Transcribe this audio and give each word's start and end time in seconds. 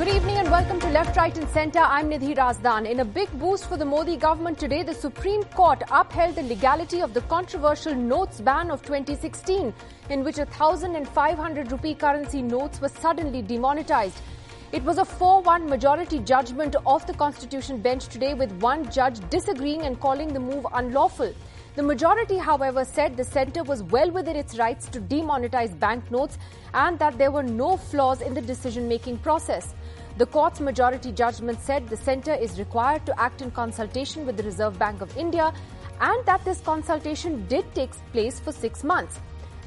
Good 0.00 0.16
evening 0.16 0.38
and 0.38 0.50
welcome 0.50 0.80
to 0.80 0.88
Left, 0.88 1.14
Right 1.14 1.36
and 1.36 1.46
Centre. 1.50 1.80
I'm 1.80 2.08
Nidhi 2.08 2.34
Razdan. 2.34 2.88
In 2.90 3.00
a 3.00 3.04
big 3.04 3.28
boost 3.38 3.66
for 3.66 3.76
the 3.76 3.84
Modi 3.84 4.16
government 4.16 4.58
today, 4.58 4.82
the 4.82 4.94
Supreme 4.94 5.44
Court 5.44 5.82
upheld 5.90 6.36
the 6.36 6.42
legality 6.42 7.02
of 7.02 7.12
the 7.12 7.20
controversial 7.32 7.94
notes 7.94 8.40
ban 8.40 8.70
of 8.70 8.80
2016, 8.80 9.74
in 10.08 10.24
which 10.24 10.38
1,500 10.38 11.70
rupee 11.70 11.94
currency 11.94 12.40
notes 12.40 12.80
were 12.80 12.88
suddenly 12.88 13.42
demonetized. 13.42 14.22
It 14.72 14.82
was 14.84 14.96
a 14.96 15.02
4-1 15.04 15.68
majority 15.68 16.20
judgment 16.20 16.76
of 16.86 17.06
the 17.06 17.12
Constitution 17.12 17.82
bench 17.82 18.06
today 18.06 18.32
with 18.32 18.52
one 18.52 18.90
judge 18.90 19.20
disagreeing 19.28 19.82
and 19.82 20.00
calling 20.00 20.32
the 20.32 20.40
move 20.40 20.66
unlawful. 20.72 21.34
The 21.76 21.82
majority, 21.82 22.38
however, 22.38 22.86
said 22.86 23.18
the 23.18 23.24
centre 23.24 23.64
was 23.64 23.82
well 23.82 24.10
within 24.10 24.34
its 24.34 24.58
rights 24.58 24.88
to 24.88 25.00
demonetize 25.00 25.78
banknotes 25.78 26.38
and 26.72 26.98
that 26.98 27.18
there 27.18 27.30
were 27.30 27.42
no 27.42 27.76
flaws 27.76 28.22
in 28.22 28.32
the 28.32 28.40
decision-making 28.40 29.18
process. 29.18 29.74
The 30.20 30.26
court's 30.26 30.60
majority 30.60 31.12
judgment 31.12 31.62
said 31.62 31.88
the 31.88 31.96
centre 31.96 32.34
is 32.34 32.58
required 32.58 33.06
to 33.06 33.18
act 33.18 33.40
in 33.40 33.50
consultation 33.50 34.26
with 34.26 34.36
the 34.36 34.42
Reserve 34.42 34.78
Bank 34.78 35.00
of 35.00 35.16
India 35.16 35.50
and 35.98 36.26
that 36.26 36.44
this 36.44 36.60
consultation 36.60 37.46
did 37.48 37.64
take 37.74 37.92
place 38.12 38.38
for 38.38 38.52
six 38.52 38.84
months. 38.84 39.18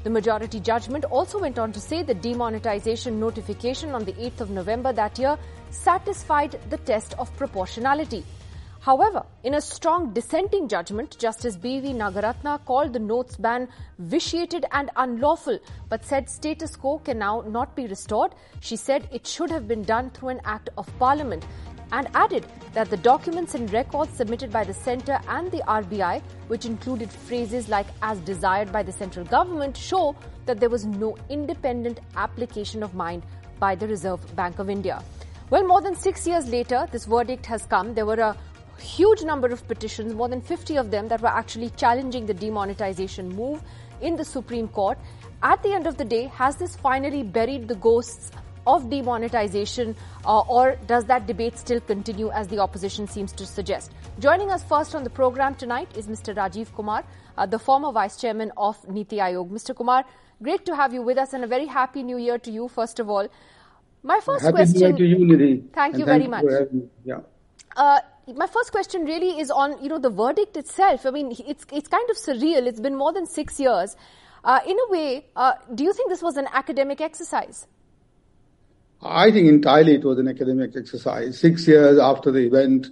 The 0.03 0.11
majority 0.11 0.59
judgment 0.59 1.05
also 1.05 1.39
went 1.39 1.57
on 1.57 1.71
to 1.71 1.79
say 1.79 2.03
the 2.03 2.13
demonetization 2.13 3.19
notification 3.19 3.95
on 3.95 4.05
the 4.05 4.13
8th 4.13 4.41
of 4.41 4.51
November 4.51 4.93
that 4.93 5.17
year 5.17 5.39
satisfied 5.71 6.59
the 6.69 6.77
test 6.77 7.15
of 7.17 7.35
proportionality. 7.35 8.23
However, 8.83 9.25
in 9.45 9.53
a 9.53 9.61
strong 9.61 10.11
dissenting 10.11 10.67
judgment, 10.67 11.17
Justice 11.17 11.55
B.V. 11.55 11.93
Nagaratna 11.93 12.65
called 12.65 12.91
the 12.91 12.99
notes 12.99 13.37
ban 13.37 13.69
vitiated 13.97 14.65
and 14.73 14.89
unlawful, 14.97 15.57
but 15.87 16.03
said 16.03 16.29
status 16.29 16.75
quo 16.75 16.97
can 16.97 17.17
now 17.17 17.45
not 17.47 17.77
be 17.77 17.87
restored. 17.87 18.35
She 18.59 18.75
said 18.75 19.07
it 19.09 19.25
should 19.25 19.49
have 19.51 19.69
been 19.69 19.83
done 19.83 20.09
through 20.09 20.29
an 20.29 20.41
act 20.43 20.69
of 20.77 20.91
parliament 20.99 21.45
and 21.93 22.09
added 22.13 22.45
that 22.73 22.89
the 22.89 22.97
documents 22.97 23.55
and 23.55 23.71
records 23.71 24.17
submitted 24.17 24.51
by 24.51 24.65
the 24.65 24.73
centre 24.73 25.21
and 25.29 25.49
the 25.49 25.63
RBI, 25.65 26.21
which 26.49 26.65
included 26.65 27.09
phrases 27.09 27.69
like 27.69 27.87
as 28.01 28.19
desired 28.19 28.73
by 28.73 28.83
the 28.83 28.91
central 28.91 29.25
government, 29.27 29.77
show 29.77 30.13
that 30.45 30.59
there 30.59 30.69
was 30.69 30.83
no 30.83 31.15
independent 31.29 32.01
application 32.17 32.83
of 32.83 32.95
mind 32.95 33.23
by 33.59 33.75
the 33.75 33.87
Reserve 33.87 34.35
Bank 34.35 34.59
of 34.59 34.69
India. 34.69 35.01
Well, 35.49 35.67
more 35.67 35.81
than 35.81 35.95
six 35.95 36.27
years 36.27 36.49
later, 36.49 36.87
this 36.91 37.05
verdict 37.05 37.45
has 37.45 37.65
come. 37.65 37.93
There 37.93 38.05
were 38.05 38.15
a 38.15 38.35
huge 38.77 39.23
number 39.23 39.47
of 39.47 39.67
petitions, 39.67 40.13
more 40.13 40.27
than 40.29 40.41
50 40.41 40.77
of 40.77 40.91
them, 40.91 41.07
that 41.07 41.21
were 41.21 41.27
actually 41.27 41.69
challenging 41.71 42.25
the 42.25 42.33
demonetization 42.33 43.29
move 43.29 43.61
in 44.01 44.15
the 44.15 44.25
Supreme 44.25 44.67
Court. 44.67 44.97
At 45.41 45.61
the 45.63 45.73
end 45.73 45.87
of 45.87 45.97
the 45.97 46.05
day, 46.05 46.25
has 46.27 46.55
this 46.55 46.75
finally 46.75 47.23
buried 47.23 47.67
the 47.67 47.75
ghosts 47.75 48.31
of 48.65 48.89
demonetization, 48.89 49.95
uh, 50.25 50.39
or 50.41 50.77
does 50.87 51.03
that 51.05 51.27
debate 51.27 51.57
still 51.57 51.81
continue 51.81 52.31
as 52.31 52.47
the 52.47 52.59
opposition 52.59 53.07
seems 53.07 53.33
to 53.33 53.45
suggest? 53.45 53.91
Joining 54.19 54.51
us 54.51 54.63
first 54.63 54.95
on 54.95 55.03
the 55.03 55.09
program 55.09 55.55
tonight 55.55 55.89
is 55.97 56.07
Mr. 56.07 56.33
Rajiv 56.35 56.73
Kumar, 56.73 57.03
uh, 57.37 57.45
the 57.45 57.59
former 57.59 57.91
vice 57.91 58.15
chairman 58.15 58.51
of 58.55 58.77
Niti 58.87 59.17
Aayog. 59.17 59.49
Mr. 59.49 59.75
Kumar, 59.75 60.05
great 60.41 60.65
to 60.65 60.75
have 60.75 60.93
you 60.93 61.01
with 61.01 61.17
us 61.17 61.33
and 61.33 61.43
a 61.43 61.47
very 61.47 61.65
happy 61.65 62.03
new 62.03 62.17
year 62.17 62.37
to 62.37 62.51
you, 62.51 62.67
first 62.69 62.99
of 62.99 63.09
all. 63.09 63.27
My 64.01 64.19
first 64.21 64.43
happy 64.45 64.53
question. 64.53 64.79
New 64.79 64.87
year 64.87 64.97
to 64.97 65.05
you, 65.05 65.17
Nidhi. 65.37 65.73
Thank 65.73 65.97
you 65.97 66.05
And 66.05 66.07
very 66.07 66.27
much. 66.27 66.45
having 66.49 66.79
me. 66.79 66.87
Yeah. 67.03 67.19
Uh, 67.75 67.99
my 68.27 68.47
first 68.47 68.71
question 68.71 69.03
really 69.03 69.39
is 69.39 69.51
on 69.51 69.81
you 69.83 69.89
know 69.89 69.99
the 69.99 70.09
verdict 70.09 70.55
itself. 70.55 71.05
I 71.05 71.11
mean, 71.11 71.35
it's 71.45 71.65
it's 71.71 71.87
kind 71.87 72.09
of 72.09 72.17
surreal. 72.17 72.65
It's 72.65 72.79
been 72.79 72.95
more 72.95 73.11
than 73.11 73.25
six 73.25 73.59
years. 73.59 73.95
Uh, 74.43 74.59
in 74.67 74.77
a 74.77 74.91
way, 74.91 75.25
uh, 75.35 75.53
do 75.73 75.83
you 75.83 75.93
think 75.93 76.09
this 76.09 76.21
was 76.21 76.37
an 76.37 76.47
academic 76.53 77.01
exercise? 77.01 77.67
I 79.01 79.31
think 79.31 79.47
entirely 79.47 79.95
it 79.95 80.03
was 80.03 80.19
an 80.19 80.27
academic 80.27 80.75
exercise. 80.75 81.39
Six 81.39 81.67
years 81.67 81.99
after 81.99 82.31
the 82.31 82.39
event, 82.39 82.87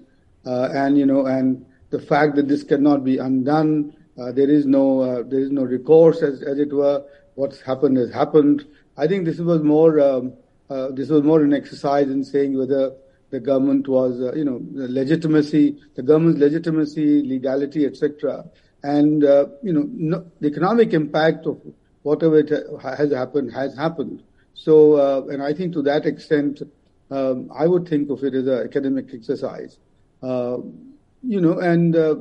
uh, 0.46 0.70
and 0.74 0.98
you 0.98 1.06
know, 1.06 1.26
and 1.26 1.66
the 1.90 2.00
fact 2.00 2.36
that 2.36 2.48
this 2.48 2.64
cannot 2.64 3.04
be 3.04 3.18
undone. 3.18 3.94
Uh, 4.20 4.32
there 4.32 4.50
is 4.50 4.66
no 4.66 5.02
uh, 5.02 5.24
there 5.24 5.40
is 5.40 5.52
no 5.52 5.64
recourse, 5.64 6.22
as 6.22 6.42
as 6.42 6.60
it 6.60 6.74
were. 6.74 7.04
What's 7.36 7.62
happened 7.62 7.98
has 7.98 8.12
happened. 8.12 8.66
I 8.98 9.08
think 9.08 9.26
this 9.26 9.40
was 9.40 9.62
more 9.62 10.00
um, 10.02 10.34
uh, 10.70 10.90
this 10.92 11.10
was 11.10 11.24
more 11.24 11.42
an 11.42 11.54
exercise 11.54 12.10
in 12.10 12.24
saying 12.24 12.58
whether 12.58 12.94
the 13.32 13.40
government 13.40 13.88
was, 13.88 14.22
uh, 14.22 14.34
you 14.34 14.46
know, 14.46 14.62
the 14.74 14.88
legitimacy, 14.88 15.78
the 15.96 16.04
government's 16.04 16.40
legitimacy, 16.40 17.24
legality, 17.24 17.86
etc. 17.86 18.46
And, 18.84 19.24
uh, 19.24 19.48
you 19.64 19.74
know, 19.74 19.88
no, 19.92 20.26
the 20.40 20.48
economic 20.48 20.94
impact 20.94 21.46
of 21.46 21.60
whatever 22.04 22.40
it 22.40 22.50
has 22.82 23.12
happened 23.12 23.54
has 23.54 23.76
happened. 23.76 24.22
So, 24.54 24.94
uh, 24.94 25.28
and 25.32 25.42
I 25.42 25.54
think 25.54 25.74
to 25.74 25.82
that 25.84 26.06
extent, 26.06 26.62
um, 27.10 27.50
I 27.56 27.68
would 27.68 27.88
think 27.88 28.10
of 28.10 28.24
it 28.24 28.34
as 28.34 28.48
an 28.48 28.60
academic 28.60 29.14
exercise. 29.14 29.78
Uh, 30.22 30.58
you 31.24 31.40
know, 31.40 31.60
and 31.60 31.96
uh, 31.96 32.16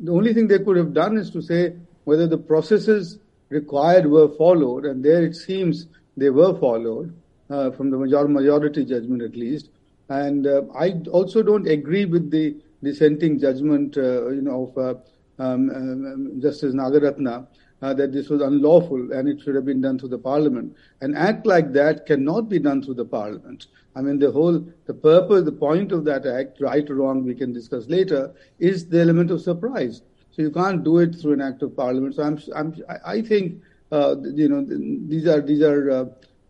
the 0.00 0.12
only 0.12 0.34
thing 0.34 0.48
they 0.48 0.58
could 0.58 0.76
have 0.76 0.92
done 0.92 1.16
is 1.16 1.30
to 1.30 1.42
say 1.42 1.76
whether 2.04 2.26
the 2.26 2.38
processes 2.38 3.18
required 3.50 4.06
were 4.06 4.28
followed, 4.28 4.84
and 4.84 5.04
there 5.04 5.22
it 5.22 5.34
seems 5.34 5.86
they 6.16 6.30
were 6.30 6.58
followed, 6.58 7.14
uh, 7.50 7.70
from 7.70 7.90
the 7.90 7.98
major- 7.98 8.28
majority 8.28 8.84
judgment 8.84 9.22
at 9.22 9.36
least. 9.36 9.70
And 10.08 10.46
uh, 10.46 10.62
I 10.74 11.00
also 11.10 11.42
don't 11.42 11.66
agree 11.66 12.04
with 12.04 12.30
the 12.30 12.56
dissenting 12.82 13.38
judgment, 13.38 13.96
uh, 13.96 14.28
you 14.28 14.42
know, 14.42 14.68
of 14.68 14.78
uh, 14.78 15.42
um, 15.42 15.70
um, 15.70 16.40
Justice 16.40 16.74
Nagaratna 16.74 17.46
uh, 17.82 17.94
that 17.94 18.12
this 18.12 18.28
was 18.28 18.40
unlawful 18.40 19.12
and 19.12 19.28
it 19.28 19.40
should 19.40 19.54
have 19.54 19.64
been 19.64 19.80
done 19.80 19.98
through 19.98 20.08
the 20.08 20.18
parliament. 20.18 20.74
An 21.00 21.14
act 21.14 21.46
like 21.46 21.72
that 21.72 22.06
cannot 22.06 22.48
be 22.48 22.58
done 22.58 22.82
through 22.82 22.94
the 22.94 23.04
parliament. 23.04 23.66
I 23.94 24.00
mean, 24.00 24.18
the 24.18 24.30
whole, 24.30 24.64
the 24.86 24.94
purpose, 24.94 25.44
the 25.44 25.52
point 25.52 25.92
of 25.92 26.04
that 26.04 26.26
act, 26.26 26.60
right 26.60 26.88
or 26.88 26.96
wrong, 26.96 27.24
we 27.24 27.34
can 27.34 27.52
discuss 27.52 27.86
later, 27.88 28.32
is 28.58 28.86
the 28.86 29.00
element 29.00 29.30
of 29.30 29.40
surprise. 29.40 30.02
So 30.30 30.42
you 30.42 30.50
can't 30.50 30.84
do 30.84 30.98
it 30.98 31.16
through 31.16 31.34
an 31.34 31.40
act 31.40 31.62
of 31.62 31.76
parliament. 31.76 32.14
So 32.14 32.22
I'm, 32.22 32.40
I'm 32.54 32.74
I 33.04 33.22
think, 33.22 33.60
uh, 33.90 34.16
you 34.22 34.48
know, 34.48 34.64
these 35.08 35.26
are 35.26 35.40
these 35.40 35.62
are, 35.62 35.90
uh, 35.90 36.04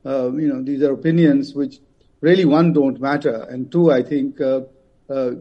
uh, 0.04 0.32
you 0.32 0.48
know, 0.48 0.62
these 0.62 0.82
are 0.82 0.92
opinions 0.92 1.54
which 1.54 1.78
really 2.20 2.44
one 2.44 2.72
don't 2.72 3.00
matter, 3.00 3.46
and 3.50 3.70
two, 3.70 3.90
I 3.92 4.02
think, 4.02 4.40
uh, 4.40 4.62
uh, 5.08 5.32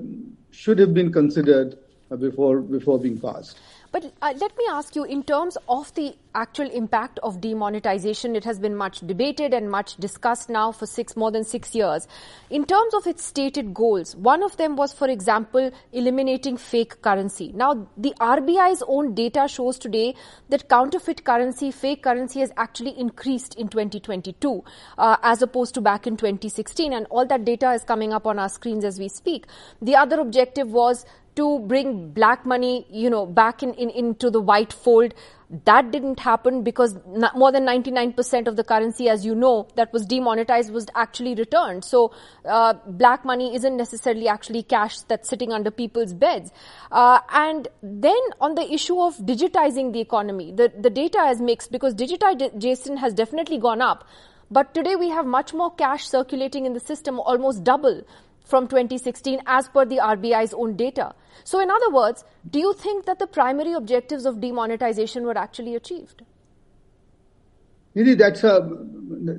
should 0.52 0.80
have 0.80 0.94
been 0.94 1.12
considered 1.12 1.78
before 2.20 2.62
before 2.62 3.00
being 3.00 3.20
passed. 3.20 3.60
But 3.92 4.12
uh, 4.22 4.34
let 4.40 4.58
me 4.58 4.66
ask 4.70 4.96
you, 4.96 5.03
in 5.03 5.24
terms 5.24 5.58
of 5.68 5.94
the 5.96 6.16
actual 6.36 6.70
impact 6.70 7.20
of 7.24 7.42
demonetization, 7.42 8.36
it 8.36 8.44
has 8.44 8.59
been 8.59 8.75
much 8.75 9.00
debated 9.00 9.53
and 9.53 9.72
much 9.72 9.96
discussed 9.98 10.50
now 10.50 10.72
for 10.72 10.86
six 10.86 11.16
more 11.16 11.31
than 11.31 11.44
six 11.44 11.74
years. 11.74 12.08
In 12.50 12.66
terms 12.66 12.94
of 12.94 13.08
its 13.08 13.24
stated 13.25 13.74
goals, 13.74 14.16
one 14.16 14.44
of 14.44 14.58
them 14.58 14.75
was, 14.75 14.94
for 14.94 15.09
example, 15.09 15.72
eliminating 15.94 16.58
fake 16.58 17.02
currency. 17.02 17.52
Now, 17.56 17.88
the 17.98 18.14
RBI's 18.20 18.84
own 18.88 19.16
data 19.16 19.48
shows 19.48 19.80
today 19.80 20.16
that 20.50 20.69
counterfeit 20.69 21.24
currency, 21.24 21.72
fake 21.72 22.04
currency, 22.04 22.42
has 22.42 22.52
actually 22.58 23.00
increased 23.00 23.56
in 23.56 23.68
2022 23.69 24.64
uh, 24.98 25.18
as 25.24 25.42
opposed 25.42 25.74
to 25.75 25.81
back 25.81 26.06
in 26.06 26.18
2016, 26.18 26.94
and 26.94 27.08
all 27.09 27.25
that 27.25 27.46
data 27.46 27.72
is 27.72 27.84
coming 27.84 28.14
up 28.14 28.28
on 28.28 28.38
our 28.38 28.50
screens 28.50 28.84
as 28.84 29.00
we 29.00 29.08
speak. 29.08 29.46
The 29.81 29.96
other 29.96 30.19
objective 30.19 30.69
was 30.69 31.06
to 31.38 31.59
bring 31.59 32.09
black 32.12 32.46
money, 32.46 32.86
you 32.90 33.09
know, 33.09 33.25
back 33.25 33.64
in, 33.64 33.74
in 33.75 33.90
into 33.90 34.30
the 34.30 34.42
white 34.42 34.74
fold. 34.74 35.14
That 35.64 35.92
didn't 35.92 36.20
happen 36.20 36.64
because 36.64 36.98
more 37.34 37.53
than 37.53 37.66
99% 37.66 38.48
of 38.48 38.58
the 38.58 38.66
currency, 38.66 39.08
as 39.08 39.25
you 39.25 39.34
know, 39.34 39.70
that 39.75 39.94
was 39.94 40.06
demonetized 40.06 40.74
was 40.74 40.88
actually 40.94 41.36
returned. 41.36 41.86
So, 41.86 42.12
uh, 42.44 42.74
black 42.86 43.24
money 43.24 43.56
isn't 43.56 43.78
necessarily 43.78 44.28
actually 44.28 44.64
cash 44.64 45.00
that's 45.02 45.30
sitting 45.30 45.53
under 45.53 45.72
people's 45.72 46.14
beds. 46.14 46.52
Uh, 46.92 47.22
and 47.31 47.69
then 47.81 48.19
on 48.42 48.56
the 48.56 48.69
issue 48.74 49.00
of 49.00 49.16
digitizing 49.19 49.94
the 49.94 50.02
economy, 50.02 50.52
the, 50.52 50.74
the 50.78 50.90
data 50.90 51.19
is 51.31 51.40
mixed 51.40 51.72
because 51.72 51.96
digitization 51.96 52.98
has 52.98 53.14
definitely 53.14 53.58
gone 53.58 53.81
up. 53.81 54.06
But 54.52 54.74
today 54.74 54.96
we 54.98 55.09
have 55.09 55.25
much 55.25 55.54
more 55.54 55.74
cash 55.74 56.08
circulating 56.08 56.66
in 56.66 56.74
the 56.74 56.80
system, 56.80 57.19
almost 57.19 57.63
double 57.63 58.04
from 58.48 58.68
2016 58.68 59.42
as 59.46 59.68
per 59.68 59.86
the 59.86 59.98
RBI's 59.98 60.54
own 60.54 60.76
data. 60.76 61.14
So, 61.44 61.60
in 61.60 61.70
other 61.70 61.92
words, 61.92 62.24
do 62.50 62.60
you 62.60 62.74
think 62.74 63.06
that 63.06 63.20
the 63.20 63.28
primary 63.28 63.74
objectives 63.74 64.26
of 64.26 64.40
demonetization 64.40 65.24
were 65.24 65.38
actually 65.38 65.76
achieved? 65.76 66.24
Nidhi, 67.96 68.18
that's 68.18 68.44
a 68.44 68.70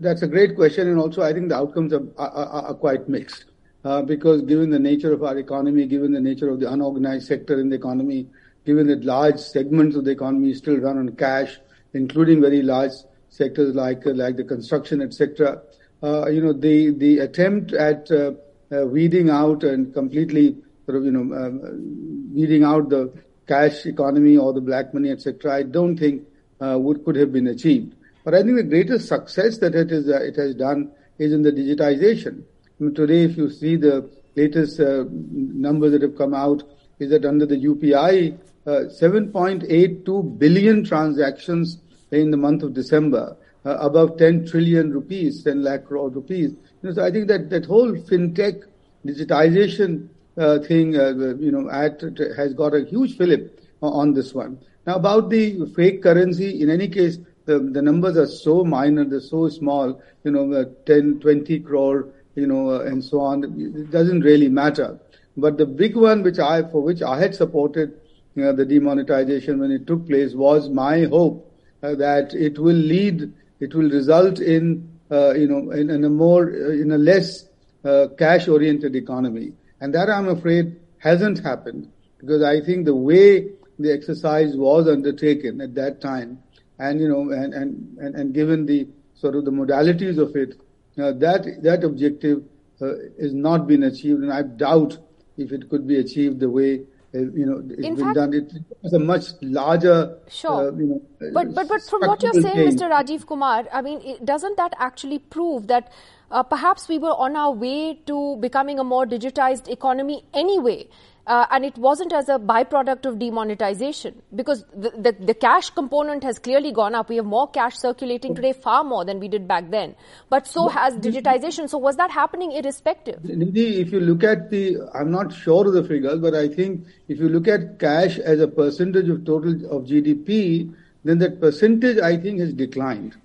that's 0.06 0.22
a 0.22 0.26
great 0.26 0.56
question, 0.56 0.88
and 0.88 0.98
also 0.98 1.22
I 1.22 1.32
think 1.32 1.48
the 1.48 1.56
outcomes 1.56 1.92
are, 1.92 2.02
are, 2.18 2.64
are 2.68 2.74
quite 2.74 3.08
mixed. 3.08 3.44
Uh, 3.84 4.02
because 4.02 4.42
given 4.42 4.70
the 4.70 4.78
nature 4.78 5.12
of 5.12 5.22
our 5.22 5.38
economy, 5.38 5.86
given 5.86 6.12
the 6.12 6.20
nature 6.20 6.48
of 6.48 6.58
the 6.58 6.70
unorganized 6.70 7.28
sector 7.28 7.60
in 7.60 7.68
the 7.68 7.76
economy, 7.76 8.26
given 8.66 8.88
that 8.88 9.04
large 9.04 9.38
segments 9.38 9.94
of 9.96 10.04
the 10.04 10.10
economy 10.10 10.52
still 10.52 10.76
run 10.78 10.98
on 10.98 11.08
cash, 11.14 11.58
including 11.94 12.40
very 12.40 12.60
large 12.60 12.92
sectors 13.30 13.74
like 13.74 14.02
like 14.04 14.36
the 14.36 14.44
construction, 14.44 15.00
etc. 15.00 15.62
Uh, 16.02 16.26
you 16.28 16.42
know, 16.42 16.52
the 16.52 16.90
the 16.90 17.20
attempt 17.20 17.72
at 17.72 18.10
uh, 18.10 18.32
weeding 18.70 19.30
out 19.30 19.64
and 19.64 19.92
completely 19.94 20.56
sort 20.86 20.98
of 20.98 21.04
you 21.04 21.10
know 21.10 21.34
um, 21.36 22.34
weeding 22.34 22.64
out 22.64 22.88
the 22.88 23.12
cash 23.46 23.86
economy 23.86 24.36
or 24.36 24.52
the 24.52 24.60
black 24.60 24.92
money, 24.92 25.10
etc. 25.10 25.54
I 25.54 25.62
don't 25.62 25.96
think 25.96 26.22
would 26.60 27.04
could 27.04 27.16
have 27.16 27.32
been 27.32 27.46
achieved. 27.46 27.94
But 28.24 28.34
I 28.34 28.42
think 28.42 28.56
the 28.56 28.62
greatest 28.62 29.08
success 29.08 29.58
that 29.58 29.74
it 29.74 29.90
is 29.90 30.08
it 30.08 30.36
has 30.36 30.54
done 30.54 30.90
is 31.18 31.32
in 31.32 31.42
the 31.42 31.52
digitization. 31.52 32.42
I 32.42 32.84
mean, 32.84 32.94
today, 32.94 33.24
if 33.24 33.36
you 33.36 33.50
see 33.50 33.76
the 33.76 34.08
latest 34.36 34.78
uh, 34.80 35.04
numbers 35.10 35.92
that 35.92 36.02
have 36.02 36.16
come 36.16 36.34
out, 36.34 36.62
is 36.98 37.10
that 37.10 37.24
under 37.24 37.46
the 37.46 37.56
UPI, 37.56 38.38
uh, 38.66 38.70
7.82 38.70 40.38
billion 40.38 40.84
transactions 40.84 41.78
in 42.10 42.30
the 42.30 42.36
month 42.36 42.62
of 42.62 42.74
December, 42.74 43.36
uh, 43.64 43.76
above 43.78 44.18
10 44.18 44.46
trillion 44.46 44.92
rupees, 44.92 45.42
10 45.42 45.62
lakh 45.62 45.86
crore 45.86 46.10
rupees. 46.10 46.52
You 46.82 46.88
know, 46.88 46.92
so 46.92 47.04
I 47.04 47.10
think 47.10 47.28
that 47.28 47.50
that 47.50 47.66
whole 47.66 47.92
fintech 47.92 48.62
digitization 49.06 50.08
uh, 50.36 50.58
thing, 50.60 50.96
uh, 50.96 51.34
you 51.38 51.50
know, 51.50 51.68
at, 51.70 52.00
has 52.36 52.54
got 52.54 52.74
a 52.74 52.84
huge 52.84 53.16
fillip 53.16 53.60
on 53.82 54.14
this 54.14 54.34
one. 54.34 54.58
Now 54.86 54.96
about 54.96 55.30
the 55.30 55.66
fake 55.74 56.02
currency, 56.02 56.62
in 56.62 56.70
any 56.70 56.88
case, 56.88 57.18
the, 57.44 57.58
the 57.58 57.80
numbers 57.80 58.16
are 58.16 58.26
so 58.26 58.62
minor, 58.62 59.04
they're 59.04 59.20
so 59.20 59.48
small, 59.48 60.00
you 60.22 60.30
know, 60.30 60.52
uh, 60.52 60.64
10, 60.86 61.20
20 61.20 61.60
crore, 61.60 62.08
you 62.34 62.46
know, 62.46 62.70
uh, 62.70 62.80
and 62.80 63.02
so 63.02 63.20
on. 63.20 63.44
It 63.44 63.90
doesn't 63.90 64.20
really 64.20 64.48
matter. 64.48 64.98
But 65.36 65.56
the 65.56 65.66
big 65.66 65.96
one, 65.96 66.22
which 66.22 66.38
I, 66.38 66.62
for 66.62 66.82
which 66.82 67.02
I 67.02 67.18
had 67.18 67.34
supported 67.34 67.94
you 68.34 68.44
know, 68.44 68.52
the 68.52 68.66
demonetization 68.66 69.58
when 69.58 69.70
it 69.70 69.86
took 69.86 70.06
place, 70.06 70.34
was 70.34 70.68
my 70.68 71.04
hope 71.04 71.50
uh, 71.82 71.94
that 71.94 72.34
it 72.34 72.58
will 72.58 72.76
lead, 72.76 73.32
it 73.60 73.74
will 73.74 73.90
result 73.90 74.40
in, 74.40 74.88
uh, 75.10 75.34
you 75.34 75.48
know, 75.48 75.70
in, 75.70 75.90
in, 75.90 76.04
a 76.04 76.08
more, 76.08 76.44
uh, 76.44 76.70
in 76.70 76.90
a 76.92 76.98
less 76.98 77.44
uh, 77.84 78.08
cash-oriented 78.18 78.94
economy. 78.94 79.52
And 79.80 79.94
that, 79.94 80.10
I'm 80.10 80.28
afraid, 80.28 80.76
hasn't 80.98 81.38
happened 81.38 81.90
because 82.18 82.42
I 82.42 82.60
think 82.60 82.84
the 82.84 82.94
way 82.94 83.50
the 83.78 83.92
exercise 83.92 84.56
was 84.56 84.88
undertaken 84.88 85.60
at 85.60 85.74
that 85.76 86.00
time, 86.00 86.42
and 86.78 87.00
you 87.00 87.08
know, 87.08 87.30
and 87.30 87.54
and 87.54 87.96
and, 87.98 88.14
and 88.16 88.34
given 88.34 88.66
the 88.66 88.88
sort 89.14 89.36
of 89.36 89.44
the 89.44 89.52
modalities 89.52 90.18
of 90.18 90.34
it, 90.34 90.60
uh, 91.00 91.12
that 91.12 91.62
that 91.62 91.84
objective 91.84 92.42
is 92.80 93.34
not 93.34 93.66
been 93.66 93.84
achieved, 93.84 94.22
and 94.22 94.32
I 94.32 94.42
doubt 94.42 94.98
if 95.36 95.52
it 95.52 95.68
could 95.68 95.86
be 95.86 95.98
achieved 95.98 96.40
the 96.40 96.50
way 96.50 96.82
uh, 97.14 97.18
you 97.18 97.46
know 97.46 97.58
it's 97.68 97.86
In 97.86 97.94
been 97.94 98.04
fact- 98.04 98.14
done. 98.16 98.34
It 98.34 98.52
was 98.82 98.92
a 98.92 98.98
much 98.98 99.26
larger, 99.42 100.18
Sure. 100.28 100.68
uh, 100.68 100.76
you 100.76 100.86
know, 100.86 101.02
But 101.32 101.54
but 101.54 101.68
but 101.68 101.82
from 101.82 102.02
what 102.02 102.22
you're 102.22 102.32
saying, 102.34 102.54
change. 102.54 102.80
Mr. 102.80 102.90
Rajiv 102.90 103.26
Kumar, 103.26 103.64
I 103.72 103.82
mean, 103.82 104.00
it, 104.02 104.24
doesn't 104.24 104.56
that 104.56 104.74
actually 104.78 105.18
prove 105.18 105.66
that 105.68 105.90
uh, 106.30 106.42
perhaps 106.42 106.88
we 106.88 106.98
were 106.98 107.14
on 107.26 107.36
our 107.36 107.52
way 107.52 107.94
to 108.06 108.36
becoming 108.40 108.78
a 108.78 108.84
more 108.84 109.06
digitized 109.06 109.68
economy 109.68 110.24
anyway? 110.34 110.88
Uh, 111.28 111.46
and 111.50 111.62
it 111.62 111.76
wasn't 111.76 112.10
as 112.10 112.30
a 112.30 112.38
byproduct 112.38 113.04
of 113.04 113.18
demonetization 113.18 114.22
because 114.34 114.64
the, 114.74 114.90
the, 114.96 115.12
the 115.26 115.34
cash 115.34 115.68
component 115.68 116.24
has 116.24 116.38
clearly 116.38 116.72
gone 116.72 116.94
up. 116.94 117.10
We 117.10 117.16
have 117.16 117.26
more 117.26 117.50
cash 117.50 117.76
circulating 117.76 118.34
today, 118.34 118.54
far 118.54 118.82
more 118.82 119.04
than 119.04 119.20
we 119.20 119.28
did 119.28 119.46
back 119.46 119.70
then. 119.70 119.94
But 120.30 120.46
so 120.46 120.68
has 120.68 120.94
digitization. 120.96 121.68
So 121.68 121.76
was 121.76 121.96
that 121.96 122.10
happening 122.10 122.52
irrespective? 122.52 123.20
Nidhi, 123.20 123.74
if 123.74 123.92
you 123.92 124.00
look 124.00 124.24
at 124.24 124.48
the, 124.48 124.78
I'm 124.94 125.10
not 125.10 125.30
sure 125.30 125.66
of 125.66 125.74
the 125.74 125.84
figures, 125.84 126.18
but 126.18 126.34
I 126.34 126.48
think 126.48 126.86
if 127.08 127.18
you 127.18 127.28
look 127.28 127.46
at 127.46 127.78
cash 127.78 128.18
as 128.18 128.40
a 128.40 128.48
percentage 128.48 129.10
of 129.10 129.26
total 129.26 129.52
of 129.70 129.84
GDP, 129.84 130.74
then 131.04 131.18
that 131.18 131.42
percentage 131.42 131.98
I 131.98 132.16
think 132.16 132.40
has 132.40 132.54
declined. 132.54 133.16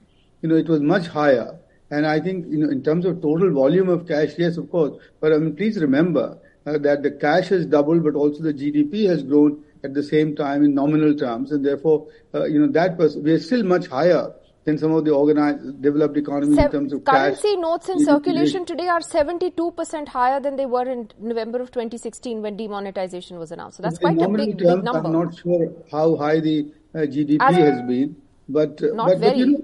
You 0.41 0.49
know, 0.49 0.55
it 0.55 0.67
was 0.67 0.81
much 0.81 1.07
higher. 1.07 1.57
And 1.89 2.05
I 2.05 2.19
think, 2.19 2.47
you 2.49 2.57
know, 2.57 2.69
in 2.69 2.83
terms 2.83 3.05
of 3.05 3.21
total 3.21 3.49
volume 3.53 3.87
of 3.87 4.05
cash, 4.09 4.31
yes, 4.37 4.57
of 4.57 4.69
course. 4.69 5.01
But 5.21 5.31
I 5.31 5.37
mean, 5.37 5.55
please 5.55 5.77
remember 5.79 6.37
uh, 6.65 6.77
that 6.79 7.03
the 7.03 7.11
cash 7.11 7.49
has 7.49 7.65
doubled, 7.65 8.03
but 8.03 8.15
also 8.15 8.41
the 8.43 8.53
GDP 8.53 9.07
has 9.07 9.23
grown 9.23 9.63
at 9.83 9.93
the 9.93 10.03
same 10.03 10.35
time 10.35 10.63
in 10.63 10.73
nominal 10.73 11.15
terms. 11.15 11.51
And 11.51 11.65
therefore, 11.65 12.07
uh, 12.33 12.45
you 12.45 12.59
know, 12.59 12.71
that 12.71 12.97
was 12.97 13.17
we 13.17 13.31
are 13.31 13.39
still 13.39 13.63
much 13.63 13.87
higher 13.87 14.33
than 14.65 14.77
some 14.77 14.93
of 14.93 15.03
the 15.03 15.11
organized, 15.11 15.81
developed 15.81 16.15
economies 16.17 16.57
in 16.57 16.71
terms 16.71 16.93
of 16.93 17.03
currency 17.03 17.49
cash. 17.49 17.57
notes 17.59 17.89
in 17.89 17.97
GDP. 17.97 18.05
circulation 18.05 18.65
today 18.65 18.87
are 18.87 19.01
72% 19.01 20.07
higher 20.07 20.39
than 20.39 20.55
they 20.55 20.65
were 20.65 20.89
in 20.89 21.09
November 21.19 21.59
of 21.61 21.71
2016 21.71 22.41
when 22.41 22.55
demonetization 22.55 23.37
was 23.37 23.51
announced. 23.51 23.77
So 23.77 23.83
that's 23.83 23.97
In 23.97 24.15
quite 24.15 24.21
a 24.25 24.29
big, 24.29 24.57
big 24.57 24.65
terms, 24.65 24.83
number. 24.83 25.05
I'm 25.05 25.11
not 25.11 25.37
sure 25.37 25.69
how 25.91 26.15
high 26.15 26.39
the 26.39 26.71
uh, 26.95 26.99
GDP 26.99 27.37
As- 27.41 27.55
has 27.55 27.81
been, 27.81 28.15
but 28.47 28.81
uh, 28.81 28.93
Not 28.93 29.07
but, 29.07 29.21
but 29.21 29.37
you 29.37 29.47
know, 29.47 29.63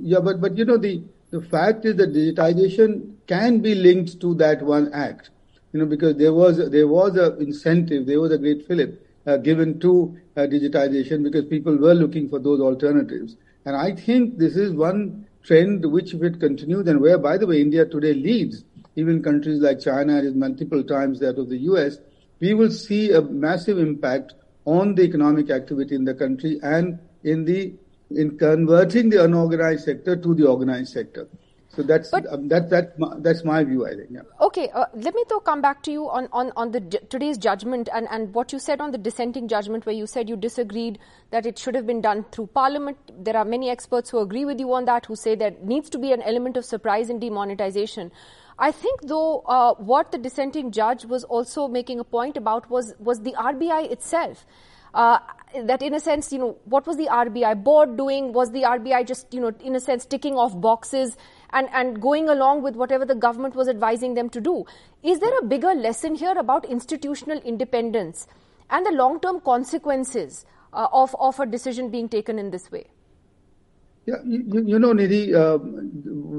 yeah, 0.00 0.20
but 0.20 0.40
but 0.40 0.56
you 0.56 0.64
know 0.64 0.78
the 0.78 1.02
the 1.30 1.42
fact 1.42 1.84
is 1.84 1.96
that 1.96 2.14
digitization 2.14 3.16
can 3.26 3.60
be 3.60 3.74
linked 3.74 4.20
to 4.20 4.34
that 4.36 4.62
one 4.62 4.92
act, 4.94 5.30
you 5.76 5.82
know, 5.82 5.88
because 5.88 6.16
there 6.16 6.32
was 6.32 6.56
there 6.70 6.88
was 6.88 7.16
a 7.16 7.36
incentive, 7.36 8.06
there 8.06 8.18
was 8.18 8.32
a 8.32 8.38
great 8.38 8.66
fillip 8.66 9.06
uh, 9.26 9.36
given 9.36 9.78
to 9.80 10.16
uh, 10.34 10.40
digitization 10.40 11.22
because 11.22 11.44
people 11.44 11.76
were 11.76 11.92
looking 11.92 12.30
for 12.30 12.38
those 12.38 12.60
alternatives, 12.60 13.36
and 13.66 13.76
I 13.76 13.94
think 13.94 14.38
this 14.38 14.56
is 14.56 14.72
one 14.72 15.26
trend 15.42 15.84
which, 15.84 16.14
if 16.14 16.22
it 16.22 16.40
continues, 16.40 16.88
and 16.88 16.98
where, 16.98 17.18
by 17.18 17.36
the 17.36 17.46
way, 17.46 17.60
India 17.60 17.84
today 17.84 18.14
leads, 18.14 18.64
even 18.94 19.22
countries 19.22 19.60
like 19.60 19.80
China 19.80 20.16
is 20.18 20.34
multiple 20.34 20.82
times 20.82 21.20
that 21.20 21.38
of 21.38 21.50
the 21.50 21.58
US, 21.72 21.98
we 22.40 22.54
will 22.54 22.70
see 22.70 23.12
a 23.12 23.20
massive 23.20 23.78
impact 23.78 24.32
on 24.64 24.94
the 24.94 25.02
economic 25.02 25.50
activity 25.50 25.94
in 25.94 26.04
the 26.06 26.14
country 26.14 26.58
and 26.62 26.98
in 27.22 27.44
the 27.44 27.74
in 28.12 28.38
converting 28.38 29.10
the 29.10 29.22
unorganized 29.22 29.84
sector 29.84 30.16
to 30.16 30.34
the 30.34 30.48
organized 30.48 30.94
sector. 30.94 31.28
So 31.76 31.82
that's 31.82 32.10
But- 32.10 32.26
um, 32.32 32.48
that 32.48 32.70
that 32.70 32.94
that's 33.22 33.44
my 33.44 33.62
view. 33.62 33.86
I 33.86 33.90
think. 33.90 34.08
Yeah. 34.10 34.22
Okay, 34.40 34.68
uh, 34.70 34.86
let 34.94 35.14
me 35.14 35.24
though 35.28 35.40
come 35.40 35.60
back 35.60 35.82
to 35.82 35.92
you 35.92 36.08
on, 36.08 36.28
on, 36.32 36.52
on 36.56 36.70
the 36.70 36.80
today's 37.10 37.36
judgment 37.36 37.90
and, 37.92 38.08
and 38.10 38.32
what 38.32 38.52
you 38.52 38.58
said 38.58 38.80
on 38.80 38.92
the 38.92 38.98
dissenting 38.98 39.46
judgment, 39.46 39.84
where 39.84 39.94
you 39.94 40.06
said 40.06 40.28
you 40.28 40.36
disagreed 40.36 40.98
that 41.30 41.44
it 41.44 41.58
should 41.58 41.74
have 41.74 41.86
been 41.86 42.00
done 42.00 42.24
through 42.32 42.46
Parliament. 42.46 42.96
There 43.22 43.36
are 43.36 43.44
many 43.44 43.68
experts 43.68 44.08
who 44.08 44.20
agree 44.20 44.46
with 44.46 44.58
you 44.58 44.72
on 44.72 44.86
that, 44.86 45.04
who 45.04 45.16
say 45.16 45.34
there 45.34 45.54
needs 45.62 45.90
to 45.90 45.98
be 45.98 46.12
an 46.12 46.22
element 46.22 46.56
of 46.56 46.64
surprise 46.64 47.10
in 47.10 47.18
demonetization. 47.18 48.10
I 48.58 48.72
think, 48.72 49.02
though, 49.02 49.40
uh, 49.40 49.74
what 49.74 50.12
the 50.12 50.18
dissenting 50.18 50.70
judge 50.70 51.04
was 51.04 51.24
also 51.24 51.68
making 51.68 52.00
a 52.00 52.04
point 52.04 52.38
about 52.38 52.70
was 52.70 52.94
was 52.98 53.20
the 53.20 53.32
RBI 53.32 53.90
itself. 53.90 54.46
Uh, 54.94 55.18
that 55.64 55.82
in 55.82 55.92
a 55.92 56.00
sense, 56.00 56.32
you 56.32 56.38
know, 56.38 56.56
what 56.64 56.86
was 56.86 56.96
the 56.96 57.06
RBI 57.06 57.62
board 57.62 57.98
doing? 57.98 58.32
Was 58.32 58.50
the 58.52 58.62
RBI 58.62 59.06
just, 59.06 59.34
you 59.34 59.42
know, 59.42 59.52
in 59.60 59.74
a 59.76 59.80
sense, 59.80 60.06
ticking 60.06 60.36
off 60.36 60.58
boxes 60.58 61.18
and, 61.50 61.68
and 61.72 62.00
going 62.00 62.28
along 62.28 62.62
with 62.62 62.76
whatever 62.76 63.04
the 63.04 63.14
government 63.14 63.54
was 63.54 63.68
advising 63.68 64.14
them 64.14 64.28
to 64.30 64.40
do? 64.40 64.64
Is 65.02 65.20
there 65.20 65.38
a 65.38 65.44
bigger 65.44 65.74
lesson 65.74 66.14
here 66.14 66.34
about 66.36 66.64
institutional 66.64 67.38
independence 67.38 68.26
and 68.70 68.84
the 68.84 68.92
long 68.92 69.20
term 69.20 69.40
consequences 69.40 70.44
uh, 70.72 70.88
of, 70.92 71.14
of 71.18 71.38
a 71.40 71.46
decision 71.46 71.90
being 71.90 72.08
taken 72.08 72.38
in 72.38 72.50
this 72.50 72.70
way? 72.70 72.86
Yeah, 74.06 74.16
you, 74.24 74.64
you- 74.66 74.78
know, 74.78 74.92
Nidhi, 74.92 75.34
uh, 75.34 75.58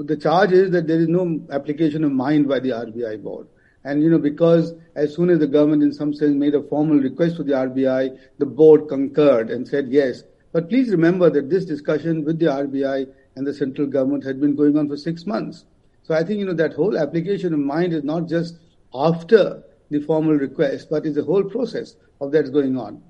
the 0.06 0.16
charge 0.16 0.54
is 0.54 0.72
that 0.72 0.88
there 0.88 1.00
is 1.00 1.10
no 1.10 1.42
application 1.52 2.04
of 2.06 2.12
mind 2.14 2.48
by 2.48 2.60
the 2.60 2.70
RBI 2.70 3.22
board. 3.22 3.48
And, 3.84 4.02
you 4.02 4.10
know, 4.10 4.18
because 4.18 4.74
as 4.96 5.14
soon 5.16 5.30
as 5.30 5.40
the 5.40 5.48
government 5.48 5.84
in 5.84 5.94
some 5.94 6.14
sense 6.14 6.34
made 6.36 6.56
a 6.56 6.64
formal 6.64 6.98
request 6.98 7.36
to 7.38 7.44
the 7.44 7.54
RBI, 7.54 8.18
the 8.38 8.46
board 8.46 8.88
concurred 8.88 9.50
and 9.50 9.68
said 9.68 9.88
yes. 9.90 10.24
But 10.54 10.70
please 10.70 10.90
remember 10.90 11.30
that 11.30 11.50
this 11.50 11.66
discussion 11.66 12.24
with 12.24 12.40
the 12.40 12.46
RBI 12.46 13.08
and 13.38 13.46
the 13.46 13.54
central 13.54 13.88
government 13.88 14.24
had 14.24 14.42
been 14.42 14.56
going 14.56 14.78
on 14.78 14.90
for 14.90 14.98
six 14.98 15.26
months. 15.28 15.66
So 16.02 16.16
I 16.16 16.24
think, 16.24 16.40
you 16.40 16.46
know, 16.46 16.54
that 16.54 16.74
whole 16.74 16.98
application 16.98 17.54
of 17.54 17.60
mind 17.60 17.94
is 17.94 18.04
not 18.04 18.28
just 18.28 18.58
after 18.94 19.64
the 19.92 20.02
formal 20.02 20.34
request, 20.34 20.90
but 20.90 21.06
is 21.06 21.18
a 21.18 21.24
whole 21.24 21.44
process 21.44 21.96
of 22.20 22.32
that's 22.32 22.50
going 22.50 22.78
on. 22.78 23.02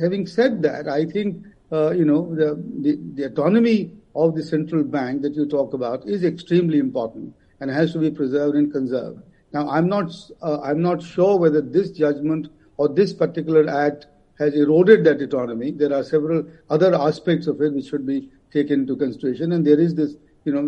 Having 0.00 0.26
said 0.26 0.60
that, 0.62 0.86
I 0.86 1.06
think, 1.06 1.46
uh, 1.72 1.92
you 1.92 2.04
know, 2.04 2.34
the, 2.34 2.62
the, 2.82 2.98
the 3.14 3.24
autonomy 3.24 3.92
of 4.14 4.34
the 4.34 4.42
central 4.42 4.84
bank 4.84 5.22
that 5.22 5.34
you 5.34 5.46
talk 5.46 5.72
about 5.72 6.06
is 6.06 6.24
extremely 6.24 6.78
important 6.78 7.34
and 7.60 7.70
has 7.70 7.92
to 7.94 7.98
be 7.98 8.10
preserved 8.10 8.56
and 8.56 8.70
conserved. 8.70 9.22
Now, 9.52 9.70
I'm 9.70 9.88
not, 9.88 10.12
uh, 10.42 10.60
I'm 10.60 10.82
not 10.82 11.02
sure 11.02 11.38
whether 11.38 11.62
this 11.62 11.90
judgment 11.90 12.48
or 12.76 12.88
this 12.88 13.12
particular 13.12 13.68
act 13.70 14.08
has 14.38 14.54
eroded 14.54 15.04
that 15.04 15.22
autonomy. 15.22 15.70
There 15.70 15.94
are 15.94 16.02
several 16.02 16.44
other 16.68 16.94
aspects 16.94 17.46
of 17.46 17.62
it 17.62 17.72
which 17.72 17.86
should 17.86 18.06
be 18.06 18.28
taken 18.54 18.80
into 18.80 18.96
consideration, 18.96 19.52
and 19.52 19.66
there 19.66 19.80
is 19.86 19.94
this, 19.94 20.14
you 20.44 20.52
know, 20.54 20.62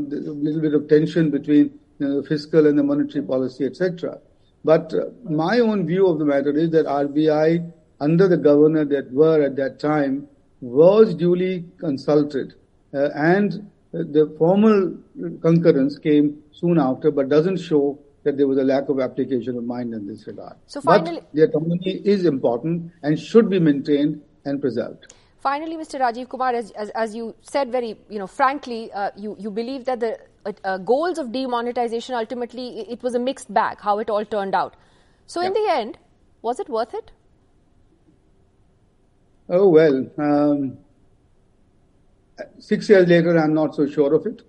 little 0.47 0.61
bit 0.61 0.75
of 0.75 0.89
tension 0.89 1.31
between 1.31 1.67
you 1.99 2.07
know, 2.07 2.21
the 2.21 2.29
fiscal 2.29 2.67
and 2.67 2.79
the 2.79 2.83
monetary 2.83 3.25
policy, 3.25 3.65
etc. 3.65 4.19
But 4.65 4.93
uh, 4.93 5.07
my 5.45 5.61
own 5.61 5.87
view 5.87 6.07
of 6.07 6.19
the 6.19 6.25
matter 6.25 6.51
is 6.65 6.71
that 6.71 6.87
RBI, 6.87 7.73
under 8.01 8.29
the 8.29 8.37
governor 8.37 8.85
that 8.85 9.11
were 9.13 9.43
at 9.43 9.57
that 9.57 9.79
time, 9.79 10.29
was 10.61 11.15
duly 11.15 11.65
consulted, 11.79 12.55
uh, 12.93 13.11
and 13.15 13.71
the 13.93 14.35
formal 14.39 14.97
concurrence 15.41 15.99
came 15.99 16.43
soon 16.53 16.79
after, 16.79 17.11
but 17.11 17.29
doesn't 17.29 17.59
show 17.59 17.99
that 18.25 18.37
there 18.37 18.49
was 18.49 18.59
a 18.59 18.65
lack 18.65 18.89
of 18.89 19.01
application 19.01 19.57
of 19.57 19.65
mind 19.65 19.95
in 19.95 20.07
this 20.07 20.27
regard. 20.27 20.57
So 20.67 20.81
but 20.81 21.05
finally- 21.05 21.23
the 21.33 21.45
autonomy 21.45 21.93
is 22.15 22.25
important 22.25 22.91
and 23.03 23.19
should 23.19 23.49
be 23.49 23.61
maintained 23.61 24.21
and 24.45 24.61
preserved. 24.61 25.15
Finally, 25.47 25.77
Mr. 25.77 26.01
Rajiv 26.01 26.29
Kumar, 26.29 26.55
as, 26.55 26.73
as, 26.73 26.91
as 26.91 27.15
you 27.15 27.33
said 27.41 27.71
very, 27.71 27.97
you 28.11 28.19
know, 28.19 28.27
frankly, 28.27 28.91
uh, 28.93 29.11
you, 29.17 29.37
you 29.39 29.49
believe 29.49 29.85
that 29.85 30.01
the 30.01 30.19
uh, 30.45 30.53
uh, 30.65 30.79
goals 30.79 31.19
of 31.19 31.31
demonetization 31.31 32.17
ultimately 32.17 32.81
it, 32.81 32.89
it 32.95 33.03
was 33.05 33.15
a 33.15 33.19
mixed 33.21 33.55
bag, 33.55 33.79
how 33.81 34.01
it 34.01 34.11
all 34.11 34.25
turned 34.25 34.57
out. 34.57 34.75
So 35.27 35.41
in 35.41 35.53
the 35.53 35.69
end, 35.71 35.99
was 36.43 36.59
it 36.59 36.69
worth 36.69 36.95
it? 36.95 37.13
Oh, 39.49 39.69
well, 39.69 40.11
um, 40.19 40.79
six 42.59 42.89
years 42.89 43.09
later, 43.09 43.39
I'm 43.39 43.55
not 43.55 43.77
so 43.77 43.87
sure 43.87 44.15
of 44.15 44.27
it. 44.27 44.43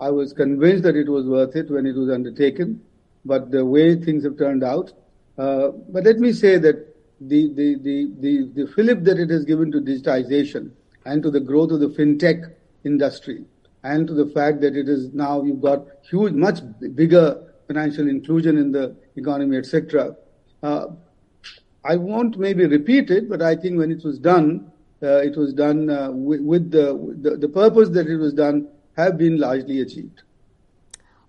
I 0.00 0.10
was 0.10 0.32
convinced 0.32 0.84
that 0.84 0.94
it 0.94 1.08
was 1.08 1.26
worth 1.26 1.56
it 1.56 1.68
when 1.68 1.84
it 1.84 1.96
was 1.96 2.08
undertaken. 2.10 2.80
but 3.24 3.50
the 3.50 3.64
way 3.64 3.96
things 3.96 4.22
have 4.22 4.38
turned 4.38 4.62
out. 4.62 4.92
Uh, 5.36 5.68
but 5.88 6.04
let 6.04 6.18
me 6.18 6.32
say 6.32 6.58
that 6.58 6.93
the, 7.20 7.52
the, 7.54 7.76
the, 7.76 8.10
the, 8.20 8.50
the 8.54 8.72
fillip 8.72 9.04
that 9.04 9.18
it 9.18 9.30
has 9.30 9.44
given 9.44 9.70
to 9.72 9.80
digitization 9.80 10.70
and 11.06 11.22
to 11.22 11.30
the 11.30 11.40
growth 11.40 11.70
of 11.70 11.80
the 11.80 11.88
fintech 11.88 12.52
industry 12.84 13.44
and 13.82 14.06
to 14.06 14.14
the 14.14 14.26
fact 14.26 14.60
that 14.60 14.76
it 14.76 14.88
is 14.88 15.12
now 15.12 15.42
you've 15.42 15.62
got 15.62 15.86
huge, 16.02 16.32
much 16.32 16.60
bigger 16.94 17.42
financial 17.66 18.08
inclusion 18.08 18.58
in 18.58 18.72
the 18.72 18.96
economy, 19.16 19.56
etc. 19.56 20.16
Uh, 20.62 20.86
I 21.84 21.96
won't 21.96 22.38
maybe 22.38 22.66
repeat 22.66 23.10
it, 23.10 23.28
but 23.28 23.42
I 23.42 23.56
think 23.56 23.78
when 23.78 23.90
it 23.90 24.02
was 24.02 24.18
done, 24.18 24.72
uh, 25.02 25.18
it 25.18 25.36
was 25.36 25.52
done 25.52 25.90
uh, 25.90 26.10
with, 26.10 26.40
with 26.40 26.70
the, 26.70 27.14
the, 27.20 27.36
the 27.36 27.48
purpose 27.48 27.90
that 27.90 28.06
it 28.06 28.16
was 28.16 28.32
done 28.32 28.68
have 28.96 29.18
been 29.18 29.38
largely 29.38 29.80
achieved. 29.80 30.22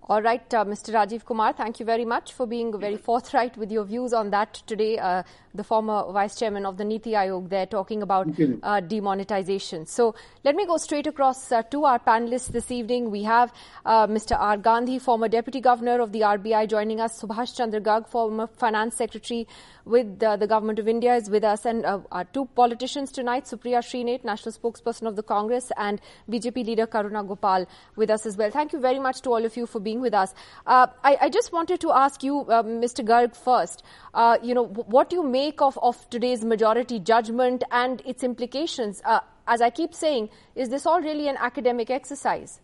All 0.08 0.22
right, 0.22 0.54
uh, 0.54 0.64
Mr. 0.64 0.94
Rajiv 0.94 1.24
Kumar, 1.24 1.52
thank 1.52 1.80
you 1.80 1.84
very 1.84 2.04
much 2.04 2.32
for 2.32 2.46
being 2.46 2.78
very 2.78 2.96
forthright 2.96 3.56
with 3.56 3.72
your 3.72 3.82
views 3.82 4.12
on 4.12 4.30
that 4.30 4.54
today. 4.64 4.98
Uh, 4.98 5.24
the 5.52 5.64
former 5.64 6.12
vice 6.12 6.38
chairman 6.38 6.64
of 6.64 6.76
the 6.76 6.84
Niti 6.84 7.12
Aayog 7.12 7.48
there 7.48 7.66
talking 7.66 8.02
about 8.02 8.28
uh, 8.62 8.80
demonetization. 8.80 9.86
So 9.86 10.14
let 10.44 10.54
me 10.54 10.64
go 10.66 10.76
straight 10.76 11.06
across 11.08 11.50
uh, 11.50 11.62
to 11.62 11.84
our 11.84 11.98
panelists 11.98 12.48
this 12.48 12.70
evening. 12.70 13.10
We 13.10 13.24
have 13.24 13.52
uh, 13.84 14.06
Mr. 14.06 14.36
R. 14.38 14.56
Gandhi, 14.56 14.98
former 15.00 15.28
deputy 15.28 15.60
governor 15.60 16.00
of 16.00 16.12
the 16.12 16.20
RBI, 16.20 16.68
joining 16.68 17.00
us. 17.00 17.20
Subhash 17.20 17.56
Chandra 17.56 17.80
Garg, 17.80 18.06
former 18.06 18.46
finance 18.46 18.96
secretary 18.96 19.48
with 19.84 20.22
uh, 20.22 20.36
the 20.36 20.46
government 20.46 20.78
of 20.78 20.86
India, 20.86 21.16
is 21.16 21.30
with 21.30 21.42
us, 21.42 21.64
and 21.64 21.84
our 21.86 22.24
two 22.32 22.44
politicians 22.54 23.10
tonight: 23.10 23.44
Supriya 23.46 23.78
Shrinate, 23.78 24.24
national 24.24 24.52
spokesperson 24.52 25.06
of 25.08 25.16
the 25.16 25.22
Congress, 25.22 25.72
and 25.76 26.00
BJP 26.30 26.64
leader 26.66 26.86
Karuna 26.86 27.26
Gopal, 27.26 27.66
with 27.96 28.10
us 28.10 28.26
as 28.26 28.36
well. 28.36 28.50
Thank 28.50 28.72
you 28.72 28.80
very 28.80 28.98
much 28.98 29.22
to 29.22 29.30
all 29.30 29.44
of 29.44 29.56
you 29.56 29.66
for 29.66 29.80
being 29.80 29.95
with 30.00 30.14
us. 30.14 30.34
Uh, 30.66 30.86
I, 31.04 31.18
I, 31.22 31.28
just 31.28 31.52
wanted 31.52 31.80
to 31.80 31.92
ask 31.92 32.22
you, 32.22 32.40
uh, 32.40 32.62
Mr. 32.62 33.04
Garg, 33.04 33.36
first. 33.36 33.82
Uh, 34.14 34.38
you 34.42 34.54
know, 34.54 34.66
what 34.66 35.12
you 35.12 35.22
make 35.22 35.60
of, 35.60 35.78
of 35.82 36.08
today's 36.10 36.44
majority 36.44 36.98
judgment 36.98 37.64
and 37.70 38.02
its 38.04 38.22
implications? 38.22 39.02
Uh, 39.04 39.20
as 39.46 39.60
I 39.60 39.70
keep 39.70 39.94
saying, 39.94 40.30
is 40.54 40.68
this 40.68 40.86
all 40.86 41.00
really 41.00 41.28
an 41.28 41.36
academic 41.38 41.90
exercise? 41.90 42.60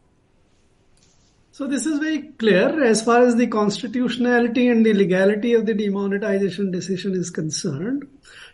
So 1.54 1.66
this 1.66 1.84
is 1.84 1.98
very 1.98 2.22
clear 2.38 2.82
as 2.82 3.02
far 3.02 3.20
as 3.26 3.36
the 3.36 3.46
constitutionality 3.46 4.68
and 4.68 4.86
the 4.86 4.94
legality 4.94 5.52
of 5.52 5.66
the 5.66 5.74
demonetization 5.74 6.70
decision 6.70 7.12
is 7.12 7.28
concerned. 7.28 8.08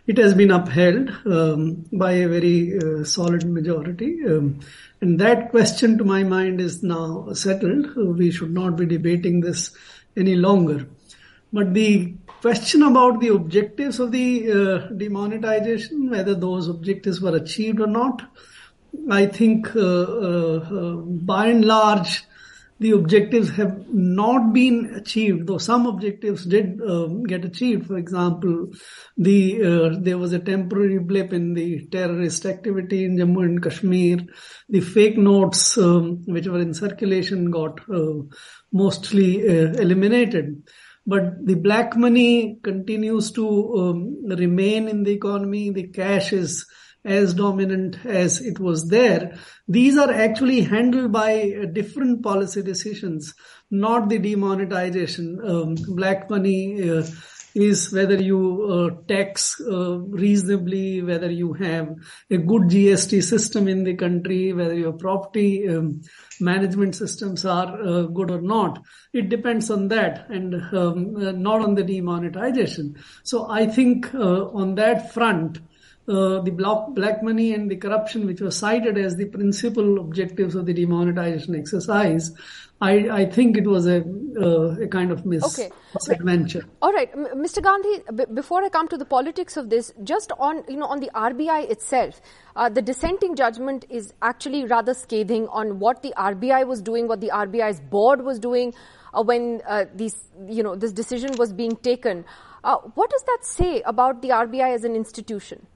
It 0.09 0.17
has 0.17 0.33
been 0.33 0.49
upheld 0.49 1.11
um, 1.27 1.85
by 1.93 2.13
a 2.13 2.27
very 2.27 2.79
uh, 2.79 3.03
solid 3.03 3.45
majority. 3.47 4.25
Um, 4.25 4.59
and 5.01 5.19
that 5.19 5.51
question 5.51 5.99
to 5.99 6.03
my 6.03 6.23
mind 6.23 6.59
is 6.59 6.81
now 6.81 7.31
settled. 7.33 7.95
We 7.95 8.31
should 8.31 8.51
not 8.51 8.75
be 8.75 8.87
debating 8.87 9.41
this 9.41 9.69
any 10.17 10.35
longer. 10.35 10.87
But 11.53 11.75
the 11.75 12.15
question 12.41 12.81
about 12.81 13.19
the 13.19 13.27
objectives 13.27 13.99
of 13.99 14.11
the 14.11 14.51
uh, 14.51 14.87
demonetization, 14.87 16.09
whether 16.09 16.33
those 16.33 16.67
objectives 16.67 17.21
were 17.21 17.35
achieved 17.35 17.79
or 17.79 17.85
not, 17.85 18.23
I 19.11 19.27
think 19.27 19.75
uh, 19.75 19.79
uh, 19.79 20.95
by 21.29 21.49
and 21.49 21.65
large, 21.65 22.23
the 22.79 22.91
objectives 22.91 23.49
have 23.51 23.87
not 23.93 24.53
been 24.53 24.93
achieved, 24.95 25.47
though 25.47 25.57
some 25.57 25.85
objectives 25.85 26.45
did 26.45 26.79
um, 26.81 27.23
get 27.23 27.43
achieved. 27.43 27.87
For 27.87 27.97
example, 27.97 28.71
the 29.17 29.63
uh, 29.63 29.97
there 29.99 30.17
was 30.17 30.31
a 30.33 30.39
temporary 30.39 30.99
blip 30.99 31.33
in 31.33 31.53
the 31.53 31.85
terrorist 31.87 32.45
activity 32.45 33.03
in 33.03 33.17
Jammu 33.17 33.43
and 33.43 33.61
Kashmir. 33.61 34.19
The 34.69 34.79
fake 34.79 35.17
notes 35.17 35.77
um, 35.77 36.23
which 36.25 36.47
were 36.47 36.61
in 36.61 36.73
circulation 36.73 37.51
got 37.51 37.81
uh, 37.89 38.23
mostly 38.71 39.47
uh, 39.47 39.73
eliminated 39.73 40.63
but 41.07 41.43
the 41.43 41.55
black 41.55 41.95
money 41.97 42.59
continues 42.61 43.31
to 43.31 43.47
um, 43.77 44.25
remain 44.27 44.87
in 44.87 45.01
the 45.03 45.11
economy. 45.11 45.71
The 45.71 45.87
cash 45.87 46.33
is 46.33 46.67
as 47.05 47.33
dominant 47.33 48.05
as 48.05 48.41
it 48.41 48.59
was 48.59 48.87
there. 48.89 49.37
These 49.67 49.97
are 49.97 50.11
actually 50.11 50.61
handled 50.61 51.11
by 51.11 51.53
uh, 51.61 51.65
different 51.65 52.23
policy 52.23 52.61
decisions, 52.61 53.33
not 53.71 54.09
the 54.09 54.19
demonetization. 54.19 55.39
Um, 55.43 55.75
black 55.95 56.29
money 56.29 56.89
uh, 56.89 57.03
is 57.55 57.91
whether 57.91 58.15
you 58.15 58.63
uh, 58.63 59.03
tax 59.07 59.59
uh, 59.61 59.99
reasonably, 59.99 61.01
whether 61.01 61.29
you 61.29 61.53
have 61.53 61.95
a 62.29 62.37
good 62.37 62.63
GST 62.63 63.23
system 63.23 63.67
in 63.67 63.83
the 63.83 63.95
country, 63.95 64.53
whether 64.53 64.73
your 64.73 64.93
property 64.93 65.67
um, 65.67 66.01
management 66.39 66.95
systems 66.95 67.45
are 67.45 67.81
uh, 67.81 68.01
good 68.03 68.31
or 68.31 68.41
not. 68.41 68.79
It 69.13 69.29
depends 69.29 69.69
on 69.69 69.87
that 69.89 70.29
and 70.29 70.55
um, 70.73 71.15
uh, 71.15 71.31
not 71.31 71.61
on 71.61 71.75
the 71.75 71.83
demonetization. 71.83 72.95
So 73.23 73.49
I 73.49 73.65
think 73.65 74.13
uh, 74.13 74.45
on 74.49 74.75
that 74.75 75.13
front, 75.13 75.59
uh, 76.09 76.41
the 76.41 76.51
black, 76.51 76.87
black 76.89 77.23
money 77.23 77.53
and 77.53 77.69
the 77.69 77.75
corruption, 77.75 78.25
which 78.25 78.41
was 78.41 78.57
cited 78.57 78.97
as 78.97 79.15
the 79.15 79.25
principal 79.25 79.99
objectives 79.99 80.55
of 80.55 80.65
the 80.65 80.73
demonetization 80.73 81.55
exercise, 81.55 82.31
I, 82.81 83.09
I 83.11 83.25
think 83.25 83.57
it 83.57 83.67
was 83.67 83.85
a, 83.85 84.03
uh, 84.39 84.83
a 84.83 84.87
kind 84.87 85.11
of 85.11 85.25
misadventure. 85.25 86.59
Okay. 86.59 86.67
All 86.81 86.93
right, 86.93 87.13
Mr. 87.13 87.61
Gandhi. 87.61 88.03
B- 88.15 88.33
before 88.33 88.63
I 88.63 88.69
come 88.69 88.87
to 88.87 88.97
the 88.97 89.05
politics 89.05 89.57
of 89.57 89.69
this, 89.69 89.91
just 90.03 90.31
on 90.39 90.63
you 90.67 90.77
know 90.77 90.85
on 90.85 90.99
the 91.01 91.11
RBI 91.13 91.69
itself, 91.69 92.21
uh, 92.55 92.69
the 92.69 92.81
dissenting 92.81 93.35
judgment 93.35 93.85
is 93.89 94.13
actually 94.21 94.65
rather 94.65 94.93
scathing 94.93 95.47
on 95.49 95.79
what 95.79 96.01
the 96.01 96.13
RBI 96.17 96.65
was 96.65 96.81
doing, 96.81 97.07
what 97.07 97.19
the 97.19 97.31
RBI's 97.33 97.81
board 97.81 98.23
was 98.23 98.39
doing 98.39 98.73
uh, 99.13 99.23
when 99.23 99.61
uh, 99.67 99.85
these 99.93 100.15
you 100.47 100.63
know 100.63 100.75
this 100.75 100.93
decision 100.93 101.35
was 101.37 101.51
being 101.51 101.75
taken. 101.75 102.23
Uh, 102.63 102.77
what 102.95 103.09
does 103.09 103.23
that 103.23 103.39
say 103.41 103.81
about 103.81 104.21
the 104.21 104.29
RBI 104.29 104.73
as 104.73 104.85
an 104.85 104.95
institution? 104.95 105.67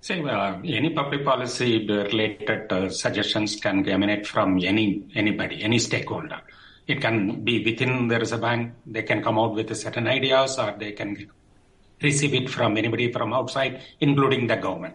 See, 0.00 0.22
uh, 0.22 0.60
any 0.64 0.90
public 0.90 1.24
policy 1.24 1.86
related 1.86 2.72
uh, 2.72 2.88
suggestions 2.88 3.56
can 3.56 3.88
emanate 3.88 4.26
from 4.26 4.58
any 4.62 5.04
anybody, 5.14 5.62
any 5.62 5.78
stakeholder. 5.78 6.40
It 6.86 7.00
can 7.00 7.44
be 7.44 7.64
within 7.64 8.08
the 8.08 8.18
Reserve 8.18 8.40
Bank. 8.40 8.74
They 8.86 9.02
can 9.02 9.22
come 9.22 9.38
out 9.38 9.54
with 9.54 9.74
certain 9.76 10.06
ideas, 10.06 10.58
or 10.58 10.74
they 10.78 10.92
can 10.92 11.28
receive 12.00 12.32
it 12.32 12.48
from 12.48 12.76
anybody 12.76 13.12
from 13.12 13.32
outside, 13.32 13.82
including 14.00 14.46
the 14.46 14.56
government. 14.56 14.94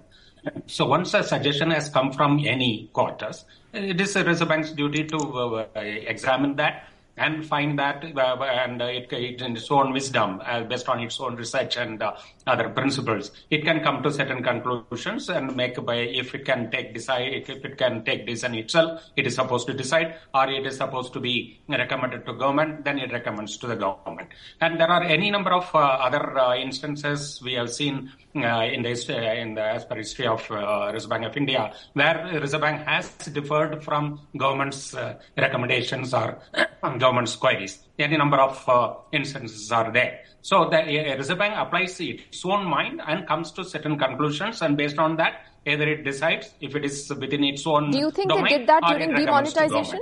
So 0.67 0.86
once 0.86 1.13
a 1.13 1.24
suggestion 1.24 1.72
has 1.72 1.89
come 1.89 2.12
from 2.12 2.39
any 2.45 2.89
quarters, 2.93 3.45
it 3.74 4.00
is 4.00 4.13
the 4.13 4.24
Reserve 4.24 4.48
Bank's 4.48 4.72
duty 4.72 5.05
to 5.05 5.17
uh, 5.17 5.79
examine 5.79 6.55
that 6.55 6.88
and 7.17 7.45
find 7.45 7.77
that 7.77 8.03
uh, 8.17 8.43
and 8.43 8.81
it, 8.81 9.12
it, 9.13 9.41
its 9.41 9.69
own 9.69 9.93
wisdom 9.93 10.41
uh, 10.45 10.63
based 10.63 10.89
on 10.89 11.00
its 11.00 11.19
own 11.19 11.36
research 11.36 11.77
and 11.77 12.01
uh, 12.01 12.15
other 12.48 12.70
principles 12.70 13.32
it 13.50 13.64
can 13.64 13.82
come 13.84 14.02
to 14.04 14.12
certain 14.12 14.42
conclusions 14.44 15.30
and 15.30 15.56
make 15.56 15.78
by 15.86 15.96
if 15.96 16.34
it 16.36 16.46
can 16.46 16.70
take 16.72 16.94
decide 16.94 17.34
if 17.34 17.50
it 17.50 17.78
can 17.78 18.04
take 18.04 18.26
decision 18.26 18.56
itself 18.56 19.02
it 19.16 19.26
is 19.28 19.36
supposed 19.36 19.66
to 19.68 19.74
decide 19.74 20.16
or 20.34 20.50
it 20.50 20.66
is 20.66 20.78
supposed 20.78 21.14
to 21.14 21.20
be 21.20 21.60
recommended 21.70 22.26
to 22.26 22.34
government 22.34 22.84
then 22.86 23.00
it 23.00 23.12
recommends 23.12 23.58
to 23.58 23.68
the 23.68 23.76
government 23.76 24.30
and 24.62 24.80
there 24.80 24.90
are 24.90 25.04
any 25.04 25.30
number 25.32 25.52
of 25.52 25.70
uh, 25.74 25.80
other 25.80 26.38
uh, 26.38 26.56
instances 26.56 27.42
we 27.44 27.54
have 27.54 27.70
seen 27.70 28.12
uh, 28.36 28.64
in 28.76 28.82
the 28.82 28.94
in 29.42 29.54
the 29.54 29.62
as 29.62 29.86
per 29.86 29.96
history 29.96 30.28
of 30.28 30.42
Reserve 30.50 31.10
Bank 31.10 31.26
of 31.26 31.38
India 31.38 31.74
where 31.94 32.18
Reserve 32.42 32.62
Bank 32.62 32.88
has 32.88 33.10
differed 33.38 33.84
from 33.84 34.20
government's 34.38 34.96
recommendations 35.38 36.14
or 36.14 36.40
government's 36.98 37.36
queries. 37.36 37.80
Any 38.00 38.18
number 38.18 38.38
of 38.38 38.68
uh, 38.68 38.96
instances 39.12 39.72
are 39.72 39.92
there. 39.92 40.22
So 40.42 40.68
the 40.70 40.80
uh, 40.80 41.16
Reserve 41.16 41.38
Bank 41.38 41.54
applies 41.56 42.00
its 42.00 42.44
own 42.44 42.66
mind 42.66 43.02
and 43.06 43.28
comes 43.28 43.52
to 43.52 43.64
certain 43.64 44.00
conclusions, 44.00 44.62
and 44.64 44.76
based 44.76 44.98
on 44.98 45.16
that, 45.18 45.46
either 45.68 45.88
it 45.88 46.04
decides 46.04 46.54
if 46.60 46.76
it 46.76 46.86
is 46.86 47.12
within 47.20 47.44
its 47.44 47.68
own. 47.68 47.92
Do 47.92 48.00
you 48.00 48.10
think 48.10 48.30
domain, 48.30 48.46
they 48.46 48.58
did 48.58 48.68
that 48.68 48.82
during 48.88 49.14
demonetization? 49.14 50.00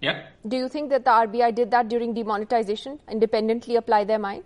Yeah. 0.00 0.28
Do 0.46 0.56
you 0.56 0.68
think 0.68 0.90
that 0.90 1.04
the 1.04 1.10
RBI 1.10 1.54
did 1.54 1.70
that 1.72 1.88
during 1.88 2.14
demonetization, 2.14 3.00
independently 3.10 3.76
apply 3.76 4.04
their 4.04 4.18
mind? 4.18 4.44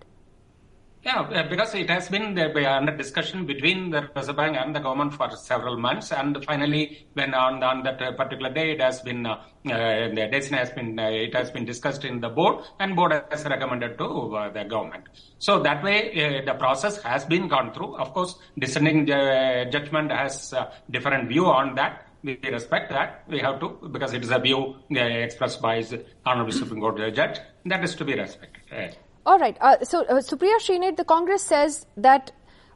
Yeah, 1.05 1.47
because 1.51 1.75
it 1.75 1.91
has 1.91 2.09
been 2.09 2.39
under 2.39 2.97
discussion 2.97 3.45
between 3.45 3.91
the 3.91 4.09
Reserve 4.17 4.37
Bank 4.37 4.57
and 4.57 4.75
the 4.75 4.81
government 4.81 5.13
for 5.13 5.31
several 5.37 5.77
months, 5.77 6.13
and 6.13 6.43
finally, 6.47 7.07
when 7.13 7.35
on, 7.35 7.63
on 7.63 7.83
that 7.83 7.99
particular 8.17 8.51
day, 8.51 8.73
it 8.73 8.81
has 8.81 9.03
been 9.03 9.27
uh, 9.27 9.37
the 9.65 10.29
decision 10.33 10.57
has 10.57 10.71
been 10.71 10.99
uh, 10.99 11.09
it 11.11 11.35
has 11.35 11.51
been 11.51 11.67
discussed 11.67 12.07
in 12.07 12.21
the 12.21 12.31
board, 12.31 12.65
and 12.81 12.97
board 12.97 13.13
has 13.31 13.45
recommended 13.45 13.99
to 13.99 14.05
uh, 14.05 14.51
the 14.51 14.65
government. 14.65 15.05
So 15.39 15.63
that 15.63 15.85
way, 15.85 16.41
uh, 16.41 16.45
the 16.47 16.55
process 16.55 17.03
has 17.03 17.27
been 17.27 17.49
gone 17.49 17.75
through. 17.75 17.97
Of 17.97 18.15
course, 18.15 18.37
dissenting 18.59 19.11
uh, 19.11 19.71
judgment 19.71 20.11
has 20.11 20.55
different 20.91 21.29
view 21.29 21.45
on 21.45 21.75
that. 21.75 22.09
We 22.23 22.39
respect 22.51 22.89
that. 22.91 23.25
We 23.29 23.41
have 23.41 23.61
to 23.61 23.79
because 23.93 24.15
it 24.15 24.23
is 24.23 24.31
a 24.31 24.39
view 24.39 24.77
expressed 24.89 25.61
by 25.61 25.83
the 25.83 26.03
Honorable 26.25 26.53
Supreme 26.53 26.81
Court 26.81 26.97
judge. 27.15 27.41
That 27.67 27.85
is 27.85 27.95
to 27.97 28.07
be 28.07 28.15
respected. 28.15 28.97
All 29.27 29.39
right. 29.39 29.57
Uh, 29.61 29.83
so, 29.83 30.05
uh, 30.05 30.21
Supriya 30.21 30.59
Shrinate, 30.61 30.97
the 30.97 31.05
Congress 31.05 31.43
says 31.43 31.87
that 31.97 32.33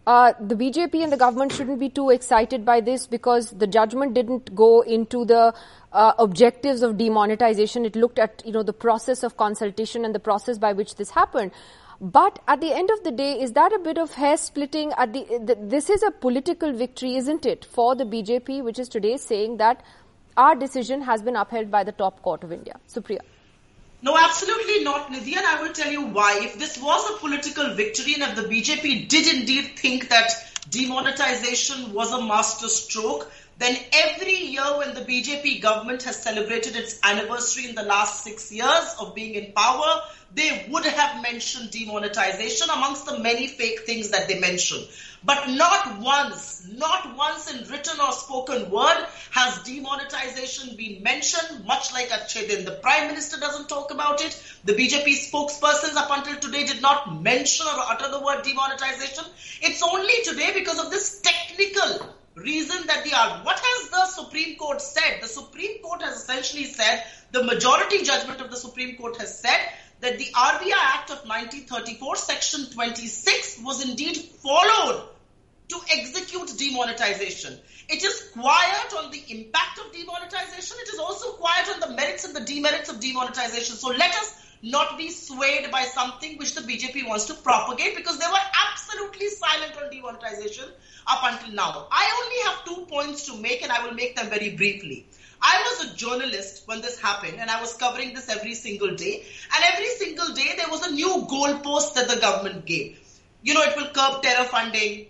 uh, 0.07 0.33
the 0.41 0.55
BJP 0.55 1.03
and 1.03 1.13
the 1.13 1.19
government 1.19 1.53
shouldn't 1.53 1.79
be 1.79 1.91
too 1.91 2.09
excited 2.09 2.65
by 2.65 2.81
this 2.81 3.07
because 3.07 3.51
the 3.51 3.67
judgment 3.67 4.15
didn't 4.15 4.55
go 4.55 4.81
into 4.81 5.27
the 5.27 5.55
uh, 5.93 6.13
objectives 6.19 6.81
of 6.81 6.97
demonetization. 6.97 7.85
It 7.85 7.95
looked 7.95 8.19
at 8.19 8.43
you 8.47 8.53
know 8.53 8.63
the 8.63 8.73
process 8.73 9.23
of 9.23 9.37
consultation 9.37 10.07
and 10.07 10.15
the 10.15 10.21
process 10.21 10.57
by 10.57 10.73
which 10.73 10.95
this 10.95 11.11
happened. 11.11 11.53
But 12.01 12.39
at 12.49 12.63
the 12.63 12.73
end 12.73 12.91
of 12.91 13.05
the 13.05 13.11
day, 13.11 13.39
is 13.39 13.53
that 13.53 13.73
a 13.75 13.79
bit 13.79 13.99
of 13.99 14.15
hair 14.15 14.39
splitting? 14.39 14.93
At 14.97 15.13
the, 15.13 15.25
the 15.45 15.59
this 15.61 15.91
is 15.91 16.03
a 16.03 16.11
political 16.11 16.73
victory, 16.73 17.17
isn't 17.17 17.45
it, 17.45 17.67
for 17.67 17.95
the 17.95 18.05
BJP, 18.05 18.63
which 18.65 18.79
is 18.79 18.89
today 18.89 19.19
saying 19.19 19.59
that 19.59 19.83
our 20.39 20.55
decision 20.55 21.03
has 21.03 21.21
been 21.21 21.37
upheld 21.37 21.71
by 21.71 21.85
the 21.85 21.93
top 21.93 22.23
court 22.23 22.43
of 22.43 22.53
India. 22.53 22.81
Supriya. 22.89 23.21
No, 24.01 24.17
absolutely 24.17 24.85
not, 24.85 25.11
Nidhi, 25.11 25.37
and 25.37 25.45
I 25.45 25.61
will 25.61 25.73
tell 25.73 25.91
you 25.91 26.03
why. 26.03 26.39
If 26.45 26.59
this 26.59 26.79
was 26.79 27.11
a 27.11 27.19
political 27.19 27.75
victory 27.75 28.15
and 28.15 28.23
if 28.23 28.37
the 28.37 28.43
BJP 28.43 29.09
did 29.09 29.27
indeed 29.27 29.77
think 29.77 30.09
that 30.09 30.31
demonetization 30.71 31.93
was 31.93 32.13
a 32.13 32.23
master 32.25 32.69
stroke, 32.69 33.29
then 33.59 33.77
every 33.93 34.37
year 34.37 34.79
when 34.79 34.95
the 34.95 35.01
BJP 35.01 35.61
government 35.61 36.05
has 36.05 36.23
celebrated 36.23 36.77
its 36.77 37.01
anniversary 37.03 37.69
in 37.69 37.75
the 37.75 37.83
last 37.83 38.23
six 38.23 38.53
years 38.53 38.95
of 39.01 39.17
being 39.17 39.35
in 39.35 39.53
power, 39.53 40.03
they 40.33 40.67
would 40.71 40.85
have 40.85 41.21
mentioned 41.21 41.73
demonetization 41.73 42.71
amongst 42.71 43.05
the 43.07 43.19
many 43.19 43.49
fake 43.49 43.81
things 43.81 44.11
that 44.11 44.29
they 44.29 44.39
mention. 44.39 44.79
But 45.25 45.51
not 45.51 45.99
once, 46.01 46.67
not 46.71 47.17
once 47.17 47.53
in 47.53 47.69
written 47.69 48.01
or 48.01 48.13
spoken 48.13 48.71
word 48.71 49.07
has 49.31 49.63
demonetization 49.65 50.77
been 50.77 51.03
mentioned, 51.03 51.65
much 51.65 51.93
like 51.93 52.09
Achedin. 52.09 52.65
The 52.65 52.79
Prime 52.83 53.09
Minister 53.09 53.41
doesn't 53.41 53.69
talk 53.69 53.91
about 53.91 54.23
it. 54.25 54.41
The 54.65 54.75
BJP 54.75 55.31
spokespersons 55.31 55.97
up 55.97 56.11
until 56.11 56.39
today 56.39 56.67
did 56.67 56.83
not 56.83 57.21
mention 57.21 57.67
or 57.67 57.81
utter 57.81 58.11
the 58.11 58.21
word 58.21 58.45
demonetization. 58.45 59.25
It's 59.61 59.83
only 59.83 60.23
today 60.25 60.53
because 60.55 60.79
of 60.79 60.91
this 60.91 61.21
technical 61.21 62.15
reason 62.37 62.87
that 62.87 63.05
they 63.05 63.13
are. 63.13 63.43
What 63.45 63.59
has 63.59 63.91
the 63.91 64.07
Supreme 64.07 64.57
Court 64.57 64.81
said? 64.81 65.19
The 65.21 65.27
Supreme 65.27 65.83
Court 65.83 66.03
has 66.03 66.23
essentially 66.23 66.65
said, 66.65 67.05
the 67.33 67.43
majority 67.43 68.05
judgment 68.05 68.41
of 68.41 68.51
the 68.51 68.57
Supreme 68.57 68.97
Court 68.97 69.17
has 69.19 69.41
said 69.41 69.59
that 70.01 70.19
the 70.19 70.27
RBI 70.27 70.73
Act 70.73 71.11
of 71.11 71.19
1934, 71.29 72.17
Section 72.17 72.67
26, 72.67 73.61
was 73.63 73.85
indeed 73.89 74.17
followed 74.17 75.09
to 75.69 75.79
execute 75.91 76.57
demonetization. 76.57 77.59
It 77.89 78.03
is 78.03 78.31
quiet 78.33 78.95
on 78.97 79.11
the 79.11 79.23
impact 79.29 79.79
of 79.79 79.93
demonetization. 79.93 80.77
It 80.81 80.89
is 80.89 80.99
also 80.99 81.33
quiet 81.33 81.69
on 81.75 81.81
the 81.81 81.91
merits 81.97 82.25
and 82.25 82.35
the 82.35 82.41
demerits 82.41 82.89
of 82.89 83.01
demonetization. 83.01 83.77
So 83.77 83.89
let 83.89 84.15
us 84.15 84.35
not 84.63 84.99
be 84.99 85.11
swayed 85.11 85.71
by 85.71 85.85
something 85.85 86.37
which 86.39 86.55
the 86.55 86.63
BJP 86.63 87.07
wants 87.07 87.27
to 87.27 87.35
propagate 87.35 87.97
because 87.97 88.19
they 88.19 88.27
were 88.27 88.47
absolutely 88.71 89.29
silent 89.29 89.77
on 89.77 89.91
demonetization 89.91 90.65
up 91.07 91.21
until 91.23 91.55
now. 91.55 91.87
I 91.91 92.23
only 92.23 92.51
have 92.51 92.65
two 92.65 92.87
points 92.87 93.27
to 93.27 93.37
make 93.37 93.63
and 93.63 93.71
I 93.71 93.85
will 93.85 93.95
make 93.95 94.17
them 94.17 94.29
very 94.31 94.57
briefly. 94.57 95.07
I 95.41 95.63
was 95.63 95.91
a 95.91 95.97
journalist 95.97 96.63
when 96.67 96.81
this 96.81 97.01
happened 97.01 97.39
and 97.39 97.51
I 97.51 97.61
was 97.61 97.75
covering 97.75 98.15
this 98.15 98.29
every 98.29 98.55
single 98.55 98.95
day. 98.95 99.25
And 99.55 99.65
every 99.73 99.89
single 99.89 100.35
day 100.35 100.55
there 100.57 100.69
was 100.69 100.87
a 100.87 100.93
new 100.93 101.27
goalpost 101.29 101.95
that 101.95 102.09
the 102.09 102.21
government 102.21 102.67
gave. 102.67 102.99
You 103.43 103.55
know, 103.55 103.63
it 103.63 103.77
will 103.77 103.89
curb 103.89 104.23
terror 104.23 104.45
funding. 104.45 105.07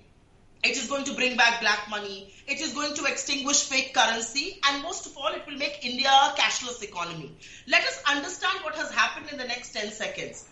It 0.63 0.77
is 0.77 0.89
going 0.89 1.05
to 1.05 1.15
bring 1.15 1.37
back 1.37 1.61
black 1.61 1.89
money. 1.89 2.33
It 2.47 2.61
is 2.61 2.73
going 2.73 2.95
to 2.95 3.05
extinguish 3.05 3.69
fake 3.69 3.95
currency. 3.95 4.61
And 4.69 4.83
most 4.83 5.07
of 5.07 5.17
all, 5.17 5.29
it 5.29 5.47
will 5.47 5.57
make 5.57 5.85
India 5.85 6.09
a 6.09 6.35
cashless 6.37 6.83
economy. 6.83 7.33
Let 7.67 7.85
us 7.85 8.03
understand 8.07 8.59
what 8.65 8.75
has 8.75 8.91
happened 8.91 9.31
in 9.31 9.39
the 9.39 9.45
next 9.45 9.73
10 9.73 9.93
seconds. 9.93 10.47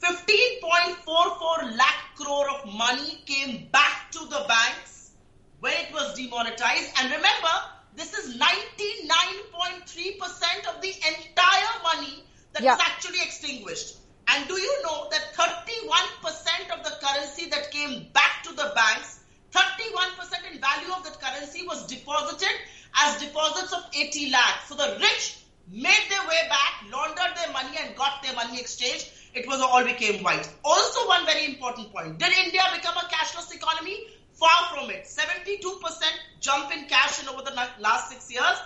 15.44 0.00 1.76
lakh 1.76 2.14
crore 2.16 2.48
of 2.50 2.72
money 2.72 3.20
came 3.26 3.66
back 3.72 4.10
to 4.12 4.20
the 4.20 4.44
banks 4.48 5.10
when 5.60 5.72
it 5.72 5.92
was 5.92 6.14
demonetized. 6.14 6.92
And 7.00 7.10
remember, 7.10 7.50
this 7.98 8.14
is 8.14 8.36
99.3% 8.36 10.74
of 10.74 10.80
the 10.80 10.88
entire 10.88 11.82
money 11.82 12.24
that 12.52 12.62
yeah. 12.62 12.72
was 12.72 12.80
actually 12.80 13.20
extinguished. 13.20 13.96
And 14.28 14.46
do 14.46 14.54
you 14.54 14.82
know 14.82 15.08
that 15.10 15.34
31% 15.34 16.78
of 16.78 16.84
the 16.84 16.92
currency 17.04 17.48
that 17.50 17.70
came 17.70 18.06
back 18.12 18.42
to 18.44 18.52
the 18.52 18.72
banks, 18.74 19.20
31% 19.52 20.52
in 20.52 20.60
value 20.60 20.92
of 20.94 21.02
that 21.04 21.20
currency 21.20 21.66
was 21.66 21.86
deposited 21.86 22.54
as 22.96 23.20
deposits 23.20 23.72
of 23.72 23.84
80 23.94 24.30
lakhs. 24.30 24.68
So 24.68 24.76
the 24.76 24.96
rich 25.00 25.38
made 25.70 26.04
their 26.08 26.26
way 26.28 26.48
back, 26.48 26.84
laundered 26.92 27.36
their 27.36 27.52
money 27.52 27.76
and 27.82 27.96
got 27.96 28.22
their 28.22 28.34
money 28.34 28.60
exchanged. 28.60 29.10
It 29.34 29.46
was 29.46 29.60
all 29.60 29.84
became 29.84 30.22
white. 30.22 30.48
Also 30.64 31.06
one 31.08 31.26
very 31.26 31.46
important 31.46 31.92
point. 31.92 32.18
Did 32.18 32.32
India 32.32 32.62
become 32.74 32.96
a 32.96 33.06
cashless 33.08 33.54
economy? 33.54 34.06
Far 34.38 34.70
from 34.72 34.90
it. 34.90 35.04
72% 35.04 35.62
jump 36.40 36.72
in 36.72 36.84
cash 36.84 37.20
in 37.20 37.28
over 37.28 37.42
the 37.42 37.54
last 37.80 38.10
six 38.10 38.30
years. 38.30 38.58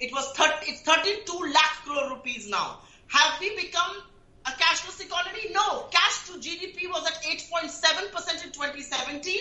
It 0.00 0.12
was 0.12 0.26
30, 0.32 0.66
it's 0.66 0.82
32 0.82 1.52
lakh 1.54 1.84
crore 1.84 2.10
rupees 2.10 2.48
now. 2.48 2.80
Have 3.06 3.38
we 3.38 3.54
become 3.54 4.02
a 4.46 4.50
cashless 4.50 5.00
economy? 5.00 5.52
No. 5.52 5.86
Cash 5.92 6.26
to 6.26 6.32
GDP 6.40 6.90
was 6.90 7.06
at 7.06 7.22
8.7% 7.22 8.44
in 8.44 8.50
2017. 8.50 9.40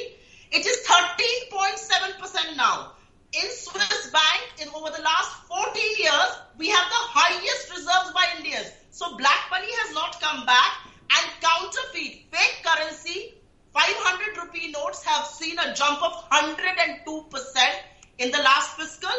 It 0.51 0.65
is 0.65 0.85
13.7% 0.85 2.57
now. 2.57 2.91
In 3.33 3.49
Swiss 3.49 4.11
Bank, 4.11 4.61
in 4.61 4.67
over 4.75 4.91
the 4.95 5.01
last 5.01 5.31
14 5.47 5.81
years, 5.97 6.31
we 6.59 6.69
have 6.69 6.85
the 6.89 7.03
highest 7.09 7.71
reserves 7.71 8.11
by 8.13 8.27
Indians. 8.37 8.69
So 8.91 9.17
black 9.17 9.49
money 9.49 9.71
has 9.71 9.95
not 9.95 10.21
come 10.21 10.45
back 10.45 10.73
and 11.09 11.31
counterfeit, 11.41 12.25
fake 12.29 12.61
currency 12.63 13.40
500 13.73 14.37
rupee 14.37 14.71
notes 14.71 15.03
have 15.05 15.25
seen 15.25 15.57
a 15.57 15.73
jump 15.73 16.03
of 16.03 16.29
102% 16.29 17.55
in 18.17 18.31
the 18.31 18.37
last 18.37 18.77
fiscal. 18.77 19.09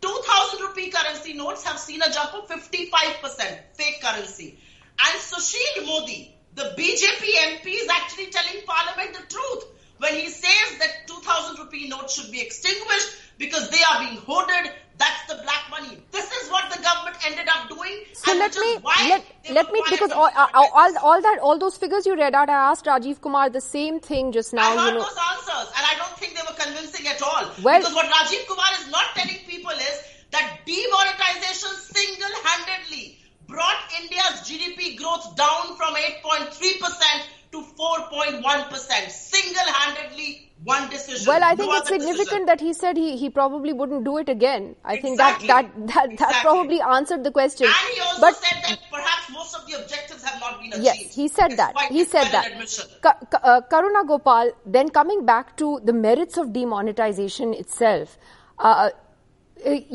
2000 0.00 0.60
rupee 0.60 0.90
currency 0.90 1.34
notes 1.34 1.64
have 1.64 1.78
seen 1.78 2.00
a 2.02 2.10
jump 2.10 2.34
of 2.34 2.48
55% 2.48 3.58
fake 3.74 4.00
currency. 4.02 4.58
And 4.98 5.20
Sushil 5.20 5.86
Modi, 5.86 6.34
the 6.54 6.74
BJP 6.76 7.60
MP, 7.60 7.66
is 7.66 7.88
actually 7.88 8.30
telling 8.30 8.64
Parliament 8.66 9.14
the 9.14 9.34
truth 9.34 9.64
when 9.98 10.14
he 10.14 10.28
says 10.28 10.78
that 10.78 11.06
2000 11.06 11.58
rupee 11.58 11.88
notes 11.88 12.14
should 12.14 12.32
be 12.32 12.40
extinguished 12.40 13.08
because 13.36 13.68
they 13.70 13.82
are 13.90 14.00
being 14.00 14.16
hoarded. 14.22 14.72
That's 14.98 15.26
the 15.28 15.40
black 15.42 15.64
money. 15.70 15.98
This 16.10 16.30
is 16.32 16.50
what 16.50 16.70
the 16.70 16.82
government 16.82 17.16
ended 17.24 17.48
up 17.48 17.68
doing. 17.68 18.04
So 18.12 18.34
let 18.34 18.54
me 18.56 18.78
let, 19.08 19.24
let 19.50 19.72
me 19.72 19.82
because 19.90 20.10
all, 20.10 20.30
all, 20.34 20.98
all 21.02 21.22
that 21.22 21.38
all 21.40 21.58
those 21.58 21.76
figures 21.76 22.04
you 22.04 22.16
read 22.16 22.34
out, 22.34 22.48
I 22.48 22.70
asked 22.70 22.84
Rajiv 22.84 23.20
Kumar 23.20 23.48
the 23.48 23.60
same 23.60 24.00
thing 24.00 24.32
just 24.32 24.52
now. 24.52 24.72
I 24.72 24.76
heard 24.76 24.94
you 24.94 24.98
know. 24.98 25.04
those 25.04 25.18
answers, 25.32 25.72
and 25.76 25.86
I 25.86 25.94
don't 25.96 26.18
think 26.18 26.34
they 26.34 26.42
were 26.42 26.58
convincing 26.58 27.06
at 27.06 27.22
all. 27.22 27.50
Well, 27.62 27.78
because 27.78 27.94
what 27.94 28.06
Rajiv 28.06 28.46
Kumar 28.48 28.66
is 28.80 28.90
not 28.90 29.14
telling 29.14 29.38
people 29.46 29.70
is 29.70 30.02
that 30.30 30.60
demonetization 30.66 31.70
single-handedly 31.78 33.18
brought 33.46 33.80
India's 34.02 34.42
GDP 34.44 34.98
growth 34.98 35.36
down 35.36 35.76
from 35.76 35.94
8.3 35.94 36.80
percent 36.80 37.28
to 37.52 37.62
4.1%. 37.78 39.10
Single-handedly, 39.10 40.47
one 40.68 40.88
decision. 40.90 41.26
Well, 41.26 41.42
I 41.42 41.54
think 41.54 41.70
no 41.72 41.78
it's 41.78 41.88
significant 41.88 42.18
decision. 42.18 42.46
that 42.46 42.60
he 42.60 42.72
said 42.72 42.96
he, 42.96 43.16
he 43.16 43.30
probably 43.30 43.72
wouldn't 43.72 44.04
do 44.04 44.18
it 44.18 44.28
again. 44.28 44.76
I 44.84 44.94
exactly. 44.94 45.08
think 45.08 45.18
that 45.18 45.38
that 45.48 45.86
that, 45.94 46.12
exactly. 46.12 46.16
that 46.16 46.42
probably 46.42 46.80
answered 46.80 47.24
the 47.24 47.32
question. 47.38 47.66
And 47.66 47.94
he 47.94 48.00
also 48.00 48.20
but, 48.20 48.36
said 48.36 48.62
that 48.64 48.80
perhaps 48.90 49.30
most 49.32 49.56
of 49.58 49.66
the 49.66 49.80
objectives 49.80 50.22
have 50.22 50.40
not 50.40 50.60
been 50.60 50.72
achieved. 50.72 50.84
Yes, 50.84 51.14
he 51.14 51.28
said 51.28 51.56
that. 51.56 51.76
he 51.88 52.04
said 52.04 52.30
that. 52.36 52.98
Ka- 53.02 53.18
uh, 53.42 53.60
Karuna 53.72 54.06
Gopal, 54.06 54.52
then 54.66 54.90
coming 54.90 55.24
back 55.26 55.56
to 55.56 55.80
the 55.84 55.92
merits 55.92 56.36
of 56.36 56.52
demonetization 56.52 57.54
itself. 57.54 58.18
Uh, 58.58 58.90
uh 58.90 58.90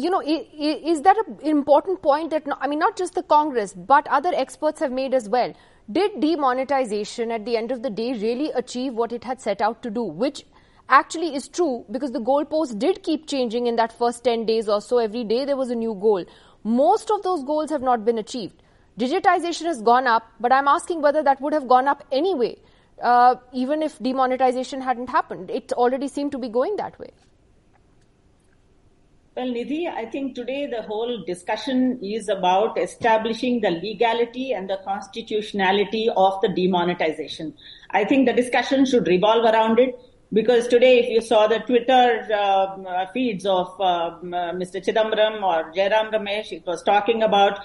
you 0.06 0.10
know, 0.14 0.22
is 0.22 1.04
that 1.04 1.16
an 1.26 1.38
important 1.52 2.02
point 2.02 2.32
that, 2.32 2.44
I 2.60 2.68
mean, 2.68 2.80
not 2.80 2.98
just 2.98 3.14
the 3.20 3.24
Congress, 3.24 3.72
but 3.92 4.08
other 4.08 4.34
experts 4.36 4.82
have 4.82 4.92
made 4.92 5.14
as 5.14 5.30
well? 5.30 5.54
did 5.92 6.20
demonetization 6.22 7.32
at 7.32 7.46
the 7.46 7.58
end 7.58 7.72
of 7.72 7.82
the 7.84 7.90
day 7.90 8.14
really 8.14 8.52
achieve 8.52 8.94
what 8.94 9.12
it 9.12 9.24
had 9.24 9.42
set 9.42 9.62
out 9.62 9.84
to 9.84 9.90
do, 9.90 10.04
which 10.04 10.46
actually 10.98 11.36
is 11.36 11.48
true 11.48 11.86
because 11.92 12.12
the 12.12 12.22
goalposts 12.32 12.78
did 12.78 13.02
keep 13.04 13.28
changing 13.28 13.68
in 13.68 13.76
that 13.78 13.98
first 14.02 14.24
10 14.24 14.46
days 14.46 14.70
or 14.70 14.80
so. 14.80 15.00
Every 15.00 15.24
day 15.24 15.44
there 15.46 15.58
was 15.58 15.72
a 15.72 15.76
new 15.76 15.96
goal. 15.96 16.26
Most 16.64 17.10
of 17.10 17.24
those 17.24 17.44
goals 17.44 17.72
have 17.72 17.82
not 17.82 18.06
been 18.06 18.20
achieved. 18.20 18.62
Digitization 19.00 19.66
has 19.66 19.82
gone 19.82 20.06
up, 20.06 20.32
but 20.40 20.54
I'm 20.54 20.68
asking 20.68 21.02
whether 21.02 21.24
that 21.24 21.42
would 21.42 21.54
have 21.54 21.68
gone 21.68 21.88
up 21.88 22.04
anyway, 22.12 22.58
uh, 23.02 23.36
even 23.52 23.82
if 23.82 23.98
demonetization 24.00 24.82
hadn't 24.82 25.10
happened. 25.10 25.50
It 25.50 25.74
already 25.74 26.08
seemed 26.08 26.32
to 26.34 26.38
be 26.38 26.48
going 26.48 26.76
that 26.76 27.00
way. 27.00 27.12
Well, 29.36 29.48
Nidhi, 29.48 29.88
I 29.92 30.06
think 30.06 30.36
today 30.36 30.68
the 30.68 30.84
whole 30.84 31.24
discussion 31.26 32.00
is 32.04 32.30
about 32.30 32.78
establishing 32.78 33.62
the 33.62 33.72
legality 33.72 34.52
and 34.52 34.70
the 34.70 34.78
constitutionality 34.86 36.08
of 36.16 36.40
the 36.44 36.50
demonetization. 36.50 37.56
I 37.90 38.06
think 38.06 38.28
the 38.28 38.34
discussion 38.34 38.86
should 38.86 39.08
revolve 39.08 39.52
around 39.52 39.80
it 39.80 40.00
because 40.34 40.68
today, 40.68 41.00
if 41.00 41.10
you 41.10 41.22
saw 41.22 41.48
the 41.48 41.60
Twitter 41.60 42.28
uh, 42.34 43.06
feeds 43.14 43.46
of 43.46 43.68
uh, 43.80 44.18
Mr. 44.24 44.84
Chidambaram 44.84 45.44
or 45.44 45.72
Jairam 45.74 46.12
Ramesh, 46.12 46.52
it 46.52 46.66
was 46.66 46.82
talking 46.82 47.22
about 47.22 47.60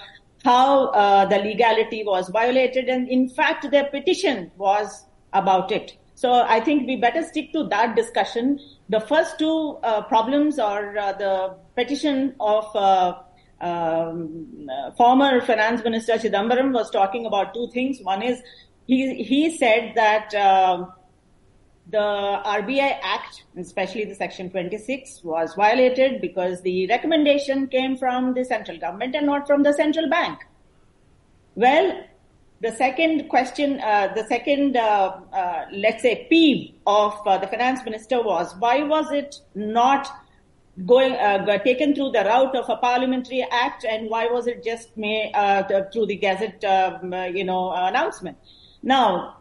how 0.45 0.87
uh, 0.89 1.25
the 1.25 1.37
legality 1.37 2.03
was 2.05 2.29
violated, 2.29 2.87
and 2.87 3.09
in 3.09 3.27
fact, 3.27 3.69
their 3.71 3.85
petition 3.85 4.51
was 4.57 5.05
about 5.33 5.71
it. 5.71 5.97
So 6.13 6.33
I 6.33 6.59
think 6.59 6.85
we 6.85 6.97
better 6.97 7.23
stick 7.23 7.53
to 7.53 7.63
that 7.69 7.95
discussion. 7.95 8.59
The 8.89 8.99
first 8.99 9.39
two 9.39 9.79
uh, 9.83 10.01
problems 10.03 10.59
are 10.59 10.97
uh, 10.97 11.13
the 11.13 11.55
petition 11.75 12.35
of 12.39 12.75
uh, 12.75 13.13
um, 13.61 14.67
former 14.97 15.41
finance 15.41 15.83
minister 15.83 16.13
Chidambaram 16.13 16.73
was 16.73 16.89
talking 16.91 17.25
about 17.25 17.53
two 17.53 17.69
things. 17.73 17.99
One 18.01 18.21
is 18.21 18.41
he 18.85 19.23
he 19.23 19.57
said 19.57 19.93
that 19.95 20.33
um, 20.35 20.91
the 21.91 22.41
RBI 22.45 22.99
Act, 23.01 23.43
especially 23.57 24.05
the 24.05 24.13
Section 24.15 24.49
26, 24.49 25.23
was 25.23 25.55
violated 25.55 26.21
because 26.21 26.61
the 26.61 26.87
recommendation 26.87 27.67
came 27.67 27.97
from 27.97 28.33
the 28.33 28.45
central 28.45 28.77
government 28.77 29.15
and 29.15 29.25
not 29.25 29.47
from 29.47 29.63
the 29.63 29.73
central 29.73 30.07
bank. 30.09 30.39
Well, 31.55 32.03
the 32.61 32.71
second 32.73 33.29
question, 33.29 33.79
uh, 33.79 34.13
the 34.15 34.25
second, 34.25 34.77
uh, 34.77 35.19
uh, 35.33 35.65
let's 35.71 36.01
say, 36.01 36.27
peeve 36.29 36.75
of 36.85 37.15
uh, 37.25 37.37
the 37.37 37.47
finance 37.47 37.83
minister 37.83 38.21
was 38.21 38.53
why 38.59 38.83
was 38.83 39.11
it 39.11 39.41
not 39.55 40.09
going 40.85 41.13
uh, 41.13 41.57
taken 41.59 41.95
through 41.95 42.11
the 42.11 42.23
route 42.23 42.55
of 42.55 42.69
a 42.69 42.75
parliamentary 42.77 43.45
act, 43.51 43.83
and 43.83 44.09
why 44.09 44.27
was 44.27 44.47
it 44.47 44.63
just 44.63 44.95
made 44.95 45.31
uh, 45.33 45.63
through 45.91 46.05
the 46.05 46.15
gazette, 46.15 46.63
um, 46.63 47.13
you 47.35 47.43
know, 47.43 47.71
announcement? 47.71 48.37
Now, 48.83 49.38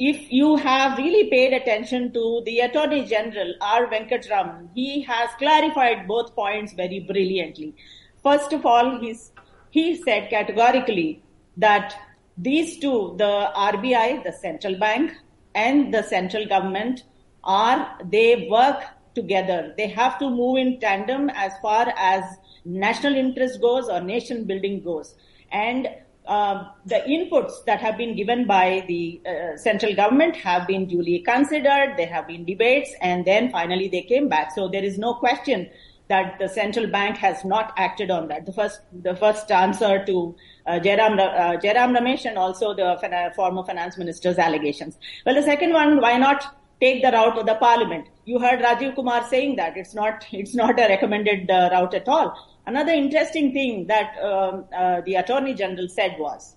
if 0.00 0.32
you 0.32 0.56
have 0.56 0.96
really 0.96 1.28
paid 1.28 1.52
attention 1.52 2.10
to 2.14 2.42
the 2.46 2.60
Attorney 2.60 3.04
General, 3.04 3.52
R. 3.60 3.86
Venkataramani, 3.86 4.70
he 4.74 5.02
has 5.02 5.28
clarified 5.36 6.08
both 6.08 6.34
points 6.34 6.72
very 6.72 7.00
brilliantly. 7.00 7.74
First 8.22 8.54
of 8.54 8.64
all, 8.64 8.98
he's, 8.98 9.32
he 9.68 10.02
said 10.02 10.30
categorically 10.30 11.22
that 11.58 11.94
these 12.38 12.78
two, 12.78 13.14
the 13.18 13.50
RBI, 13.54 14.24
the 14.24 14.32
central 14.32 14.78
bank, 14.78 15.12
and 15.54 15.92
the 15.92 16.02
central 16.04 16.46
government 16.46 17.04
are, 17.44 17.98
they 18.02 18.48
work 18.50 18.82
together. 19.14 19.74
They 19.76 19.88
have 19.88 20.18
to 20.20 20.30
move 20.30 20.56
in 20.56 20.80
tandem 20.80 21.28
as 21.28 21.52
far 21.60 21.92
as 21.98 22.24
national 22.64 23.16
interest 23.16 23.60
goes 23.60 23.90
or 23.90 24.00
nation 24.00 24.44
building 24.44 24.82
goes. 24.82 25.14
And 25.52 25.88
uh, 26.30 26.64
the 26.86 27.00
inputs 27.14 27.64
that 27.66 27.80
have 27.80 27.96
been 27.98 28.14
given 28.14 28.46
by 28.46 28.84
the 28.86 29.20
uh, 29.26 29.56
central 29.56 29.94
government 29.94 30.36
have 30.36 30.66
been 30.66 30.86
duly 30.86 31.18
considered. 31.18 31.94
There 31.96 32.06
have 32.06 32.28
been 32.28 32.44
debates, 32.44 32.94
and 33.00 33.24
then 33.24 33.50
finally 33.50 33.88
they 33.88 34.02
came 34.02 34.28
back. 34.28 34.52
So 34.54 34.68
there 34.68 34.84
is 34.84 34.96
no 34.96 35.14
question 35.14 35.68
that 36.06 36.38
the 36.38 36.48
central 36.48 36.86
bank 36.86 37.16
has 37.16 37.44
not 37.44 37.72
acted 37.76 38.10
on 38.10 38.28
that. 38.28 38.46
The 38.46 38.52
first, 38.52 38.80
the 39.02 39.16
first 39.16 39.50
answer 39.50 40.04
to 40.06 40.36
uh, 40.66 40.78
Jairam, 40.84 41.18
uh, 41.18 41.58
Jairam 41.64 41.96
Ramesh 41.96 42.24
and 42.26 42.38
also 42.38 42.74
the 42.74 42.96
fin- 43.00 43.32
former 43.34 43.64
finance 43.64 43.98
minister's 43.98 44.38
allegations. 44.38 44.98
Well, 45.26 45.34
the 45.34 45.42
second 45.42 45.72
one, 45.72 46.00
why 46.00 46.16
not 46.16 46.56
take 46.80 47.02
the 47.02 47.12
route 47.12 47.38
of 47.38 47.46
the 47.46 47.54
parliament? 47.56 48.08
You 48.24 48.38
heard 48.38 48.60
Rajiv 48.60 48.94
Kumar 48.96 49.24
saying 49.28 49.56
that 49.56 49.76
it's 49.76 49.94
not, 49.94 50.26
it's 50.32 50.54
not 50.54 50.78
a 50.78 50.88
recommended 50.88 51.50
uh, 51.50 51.70
route 51.72 51.94
at 51.94 52.08
all. 52.08 52.49
Another 52.70 52.92
interesting 52.92 53.52
thing 53.52 53.88
that 53.88 54.16
um, 54.22 54.64
uh, 54.72 55.00
the 55.00 55.16
Attorney 55.16 55.54
General 55.54 55.88
said 55.88 56.14
was, 56.20 56.54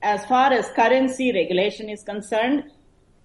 as 0.00 0.24
far 0.24 0.50
as 0.50 0.66
currency 0.68 1.30
regulation 1.30 1.90
is 1.90 2.02
concerned, 2.02 2.70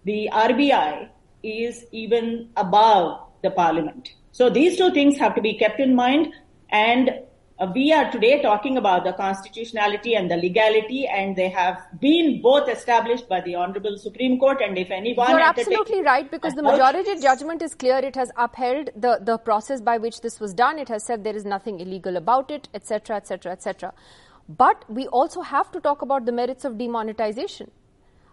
the 0.04 0.30
RBI 0.34 1.08
is 1.42 1.86
even 1.94 2.50
above 2.58 3.22
the 3.44 3.52
Parliament. 3.52 4.10
So 4.34 4.50
these 4.50 4.78
two 4.78 4.92
things 4.92 5.18
have 5.20 5.36
to 5.36 5.42
be 5.42 5.54
kept 5.54 5.80
in 5.80 5.96
mind. 5.96 6.34
And 6.70 7.12
uh, 7.60 7.72
we 7.74 7.92
are 7.92 8.12
today 8.12 8.40
talking 8.42 8.78
about 8.78 9.04
the 9.04 9.14
constitutionality 9.14 10.14
and 10.14 10.30
the 10.30 10.38
legality, 10.38 11.08
and 11.08 11.36
they 11.36 11.50
have 11.50 11.88
been 12.00 12.40
both 12.42 12.70
established 12.70 13.28
by 13.28 13.42
the 13.42 13.56
Honorable 13.56 13.98
Supreme 13.98 14.40
Court. 14.40 14.62
And 14.62 14.78
if 14.78 14.92
anyone, 14.92 15.30
you're 15.30 15.40
absolutely 15.40 16.04
right 16.04 16.30
because 16.30 16.54
the 16.54 16.62
majority 16.62 17.20
judgment 17.20 17.64
is 17.64 17.74
clear. 17.74 17.98
It 17.98 18.16
has 18.16 18.32
upheld 18.38 18.92
the 18.96 19.20
the 19.22 19.38
process 19.40 19.82
by 19.82 19.98
which 19.98 20.22
this 20.22 20.40
was 20.40 20.54
done. 20.54 20.78
It 20.78 20.90
has 20.90 21.04
said 21.04 21.24
there 21.24 21.36
is 21.36 21.46
nothing 21.46 21.80
illegal 21.80 22.18
about 22.18 22.52
it, 22.52 22.70
etc., 22.76 23.16
etc., 23.16 23.52
etc. 23.54 23.94
But 24.48 24.86
we 24.88 25.08
also 25.08 25.42
have 25.42 25.72
to 25.72 25.80
talk 25.80 26.04
about 26.04 26.26
the 26.26 26.32
merits 26.32 26.64
of 26.64 26.78
demonetization, 26.78 27.72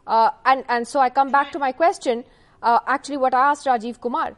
uh, 0.06 0.30
and 0.44 0.64
and 0.68 0.86
so 0.86 1.00
I 1.00 1.08
come 1.08 1.30
back 1.30 1.50
to 1.52 1.58
my 1.58 1.72
question. 1.72 2.24
Uh, 2.62 2.78
actually, 2.86 3.16
what 3.16 3.32
I 3.32 3.50
asked 3.52 3.66
Rajiv 3.66 4.00
Kumar. 4.00 4.36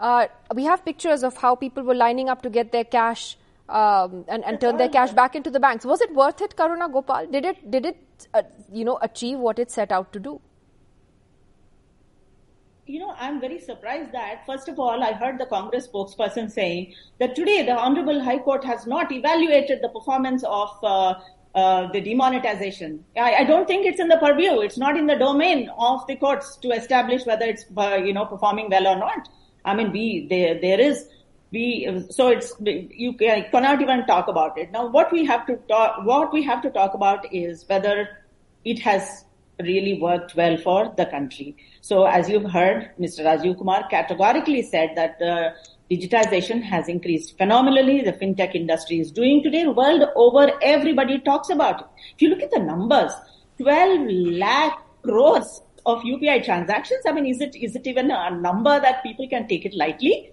Uh, 0.00 0.26
we 0.56 0.64
have 0.64 0.84
pictures 0.84 1.22
of 1.22 1.36
how 1.36 1.54
people 1.54 1.84
were 1.84 1.94
lining 1.94 2.28
up 2.28 2.42
to 2.42 2.50
get 2.50 2.72
their 2.72 2.82
cash 2.82 3.36
um, 3.68 4.24
and, 4.28 4.44
and 4.44 4.60
turn 4.60 4.76
their 4.76 4.88
cash 4.88 5.12
back 5.12 5.34
into 5.34 5.50
the 5.50 5.60
banks. 5.60 5.84
Was 5.84 6.00
it 6.00 6.12
worth 6.14 6.40
it, 6.40 6.56
Karuna 6.56 6.92
Gopal? 6.92 7.26
Did 7.26 7.44
it 7.44 7.70
did 7.70 7.86
it 7.86 8.28
uh, 8.34 8.42
you 8.72 8.84
know 8.84 8.98
achieve 9.02 9.38
what 9.38 9.58
it 9.58 9.70
set 9.70 9.92
out 9.92 10.12
to 10.12 10.20
do? 10.20 10.40
You 12.86 12.98
know, 12.98 13.14
I'm 13.18 13.40
very 13.40 13.58
surprised 13.60 14.12
that 14.12 14.44
first 14.44 14.68
of 14.68 14.78
all, 14.78 15.02
I 15.02 15.12
heard 15.12 15.38
the 15.38 15.46
Congress 15.46 15.88
spokesperson 15.88 16.50
saying 16.50 16.94
that 17.18 17.34
today 17.34 17.62
the 17.64 17.74
Honorable 17.74 18.22
High 18.22 18.38
Court 18.38 18.62
has 18.64 18.86
not 18.86 19.10
evaluated 19.10 19.80
the 19.80 19.88
performance 19.88 20.44
of 20.44 20.68
uh, 20.82 21.14
uh, 21.54 21.90
the 21.92 22.00
demonetization. 22.02 23.02
I, 23.16 23.36
I, 23.36 23.44
don't 23.44 23.66
think 23.66 23.86
it's 23.86 24.00
in 24.00 24.08
the 24.08 24.18
purview. 24.18 24.60
It's 24.60 24.76
not 24.76 24.98
in 24.98 25.06
the 25.06 25.14
domain 25.14 25.70
of 25.78 26.06
the 26.08 26.16
courts 26.16 26.56
to 26.56 26.72
establish 26.72 27.24
whether 27.24 27.46
it's 27.46 27.64
uh, 27.76 27.94
you 27.94 28.12
know 28.12 28.26
performing 28.26 28.68
well 28.68 28.86
or 28.88 28.96
not. 28.96 29.28
I 29.64 29.74
mean, 29.74 29.90
we 29.92 30.26
there 30.28 30.60
there 30.60 30.80
is 30.80 31.08
we 31.54 32.06
so 32.10 32.28
it's 32.28 32.52
you 32.60 33.12
cannot 33.14 33.80
even 33.80 34.06
talk 34.06 34.28
about 34.28 34.58
it 34.58 34.72
now. 34.72 34.86
What 34.86 35.12
we 35.12 35.24
have 35.24 35.46
to 35.46 35.56
talk 35.74 36.04
what 36.04 36.32
we 36.32 36.42
have 36.42 36.62
to 36.62 36.70
talk 36.70 36.94
about 36.94 37.32
is 37.32 37.64
whether 37.68 38.08
it 38.64 38.80
has 38.80 39.24
really 39.60 40.00
worked 40.00 40.34
well 40.34 40.56
for 40.56 40.92
the 40.96 41.06
country. 41.06 41.56
So, 41.80 42.04
as 42.06 42.28
you've 42.28 42.50
heard, 42.50 42.90
Mr. 42.98 43.24
Rajiv 43.24 43.58
Kumar 43.58 43.86
categorically 43.88 44.62
said 44.62 44.90
that 44.96 45.18
the 45.18 45.54
digitization 45.90 46.62
has 46.62 46.88
increased 46.88 47.36
phenomenally. 47.38 48.00
The 48.02 48.12
fintech 48.12 48.54
industry 48.54 49.00
is 49.00 49.12
doing 49.12 49.42
today. 49.42 49.66
World 49.66 50.08
over, 50.16 50.50
everybody 50.62 51.20
talks 51.20 51.50
about 51.50 51.80
it. 51.80 51.86
If 52.16 52.22
you 52.22 52.30
look 52.30 52.42
at 52.42 52.50
the 52.50 52.60
numbers, 52.60 53.12
12 53.58 54.08
lakh 54.42 54.78
crores 55.02 55.62
of 55.86 56.02
UPI 56.02 56.44
transactions. 56.44 57.02
I 57.06 57.12
mean, 57.12 57.26
is 57.26 57.40
it 57.40 57.54
is 57.54 57.76
it 57.76 57.86
even 57.86 58.10
a 58.10 58.30
number 58.30 58.80
that 58.80 59.02
people 59.02 59.28
can 59.28 59.46
take 59.46 59.64
it 59.64 59.74
lightly? 59.74 60.30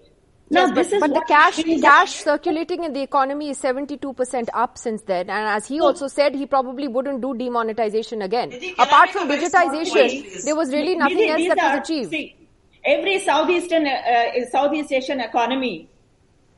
No, 0.50 0.66
yes, 0.66 0.90
but, 0.90 1.00
but 1.00 1.14
the 1.14 1.24
cash 1.26 1.62
cash 1.80 2.14
circulating 2.16 2.84
in 2.84 2.92
the 2.92 3.00
economy 3.00 3.50
is 3.50 3.60
72% 3.62 4.48
up 4.52 4.76
since 4.76 5.02
then. 5.02 5.30
And 5.30 5.48
as 5.48 5.66
he 5.66 5.80
also 5.80 6.08
said, 6.08 6.34
he 6.34 6.46
probably 6.46 6.88
wouldn't 6.88 7.22
do 7.22 7.34
demonetization 7.34 8.20
again. 8.22 8.52
Apart 8.78 9.10
from 9.10 9.28
digitization, 9.28 10.44
there 10.44 10.54
was 10.54 10.70
really 10.72 10.94
nothing 10.94 11.28
else 11.30 11.48
that 11.48 11.56
was 11.56 11.78
achieved. 11.88 12.10
See, 12.10 12.36
every 12.84 13.18
Southeastern, 13.20 13.86
uh, 13.86 14.44
Southeast 14.50 14.92
Asian 14.92 15.20
economy 15.20 15.88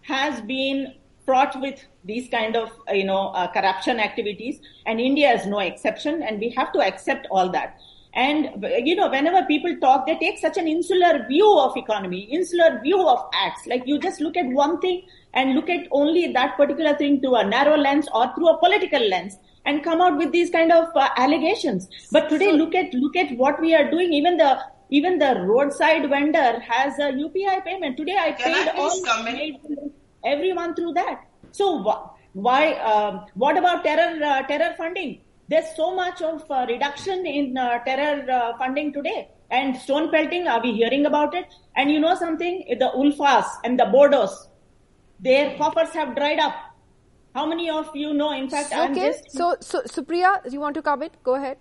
has 0.02 0.40
been 0.40 0.94
fraught 1.24 1.58
with 1.60 1.80
these 2.04 2.28
kind 2.28 2.56
of, 2.56 2.70
you 2.92 3.04
know, 3.04 3.28
uh, 3.28 3.46
corruption 3.52 4.00
activities. 4.00 4.60
And 4.86 5.00
India 5.00 5.32
is 5.32 5.46
no 5.46 5.60
exception. 5.60 6.22
And 6.22 6.40
we 6.40 6.50
have 6.50 6.72
to 6.72 6.80
accept 6.80 7.26
all 7.30 7.48
that. 7.52 7.78
And, 8.14 8.64
you 8.84 8.94
know, 8.94 9.10
whenever 9.10 9.44
people 9.46 9.76
talk, 9.80 10.06
they 10.06 10.16
take 10.16 10.38
such 10.38 10.56
an 10.56 10.68
insular 10.68 11.26
view 11.26 11.58
of 11.58 11.76
economy, 11.76 12.20
insular 12.30 12.80
view 12.80 13.06
of 13.08 13.18
acts. 13.34 13.66
Like 13.66 13.82
you 13.86 13.98
just 13.98 14.20
look 14.20 14.36
at 14.36 14.46
one 14.46 14.80
thing 14.80 15.02
and 15.32 15.54
look 15.54 15.68
at 15.68 15.88
only 15.90 16.32
that 16.32 16.56
particular 16.56 16.96
thing 16.96 17.20
through 17.20 17.34
a 17.34 17.44
narrow 17.44 17.76
lens 17.76 18.06
or 18.14 18.32
through 18.34 18.50
a 18.50 18.58
political 18.58 19.00
lens 19.08 19.36
and 19.66 19.82
come 19.82 20.00
out 20.00 20.16
with 20.16 20.30
these 20.30 20.50
kind 20.50 20.70
of 20.70 20.94
uh, 20.94 21.08
allegations. 21.16 21.88
But 22.12 22.28
today, 22.28 22.52
look 22.52 22.74
at, 22.76 22.94
look 22.94 23.16
at 23.16 23.36
what 23.36 23.60
we 23.60 23.74
are 23.74 23.90
doing. 23.90 24.12
Even 24.12 24.36
the, 24.36 24.60
even 24.90 25.18
the 25.18 25.40
roadside 25.40 26.08
vendor 26.08 26.60
has 26.60 26.96
a 27.00 27.10
UPI 27.12 27.64
payment. 27.64 27.96
Today 27.96 28.16
I 28.16 28.30
paid 28.32 28.68
I 28.68 28.76
all, 28.76 28.90
everyone 30.24 30.76
through 30.76 30.92
that. 30.92 31.22
So 31.50 31.82
wh- 31.82 32.36
why, 32.36 32.74
um, 32.74 33.26
what 33.34 33.56
about 33.56 33.82
terror, 33.82 34.22
uh, 34.22 34.42
terror 34.42 34.74
funding? 34.78 35.20
There's 35.48 35.76
so 35.76 35.94
much 35.94 36.22
of 36.22 36.50
uh, 36.50 36.66
reduction 36.68 37.26
in 37.26 37.56
uh, 37.56 37.78
terror 37.84 38.30
uh, 38.30 38.56
funding 38.56 38.92
today. 38.92 39.28
And 39.50 39.76
stone 39.76 40.10
pelting, 40.10 40.48
are 40.48 40.62
we 40.62 40.72
hearing 40.72 41.06
about 41.06 41.34
it? 41.34 41.46
And 41.76 41.90
you 41.90 42.00
know 42.00 42.14
something? 42.14 42.64
The 42.78 42.90
Ulfas 42.96 43.46
and 43.62 43.78
the 43.78 43.84
Bodos, 43.84 44.48
their 45.20 45.56
coffers 45.58 45.90
have 45.90 46.16
dried 46.16 46.38
up. 46.38 46.54
How 47.34 47.46
many 47.46 47.68
of 47.68 47.94
you 47.94 48.14
know? 48.14 48.32
In 48.32 48.48
fact, 48.48 48.72
I'm 48.72 48.92
okay. 48.92 49.12
just... 49.12 49.32
So, 49.32 49.56
so, 49.60 49.82
Supriya, 49.82 50.50
you 50.50 50.60
want 50.60 50.74
to 50.76 50.82
comment? 50.82 51.12
Go 51.22 51.34
ahead. 51.34 51.58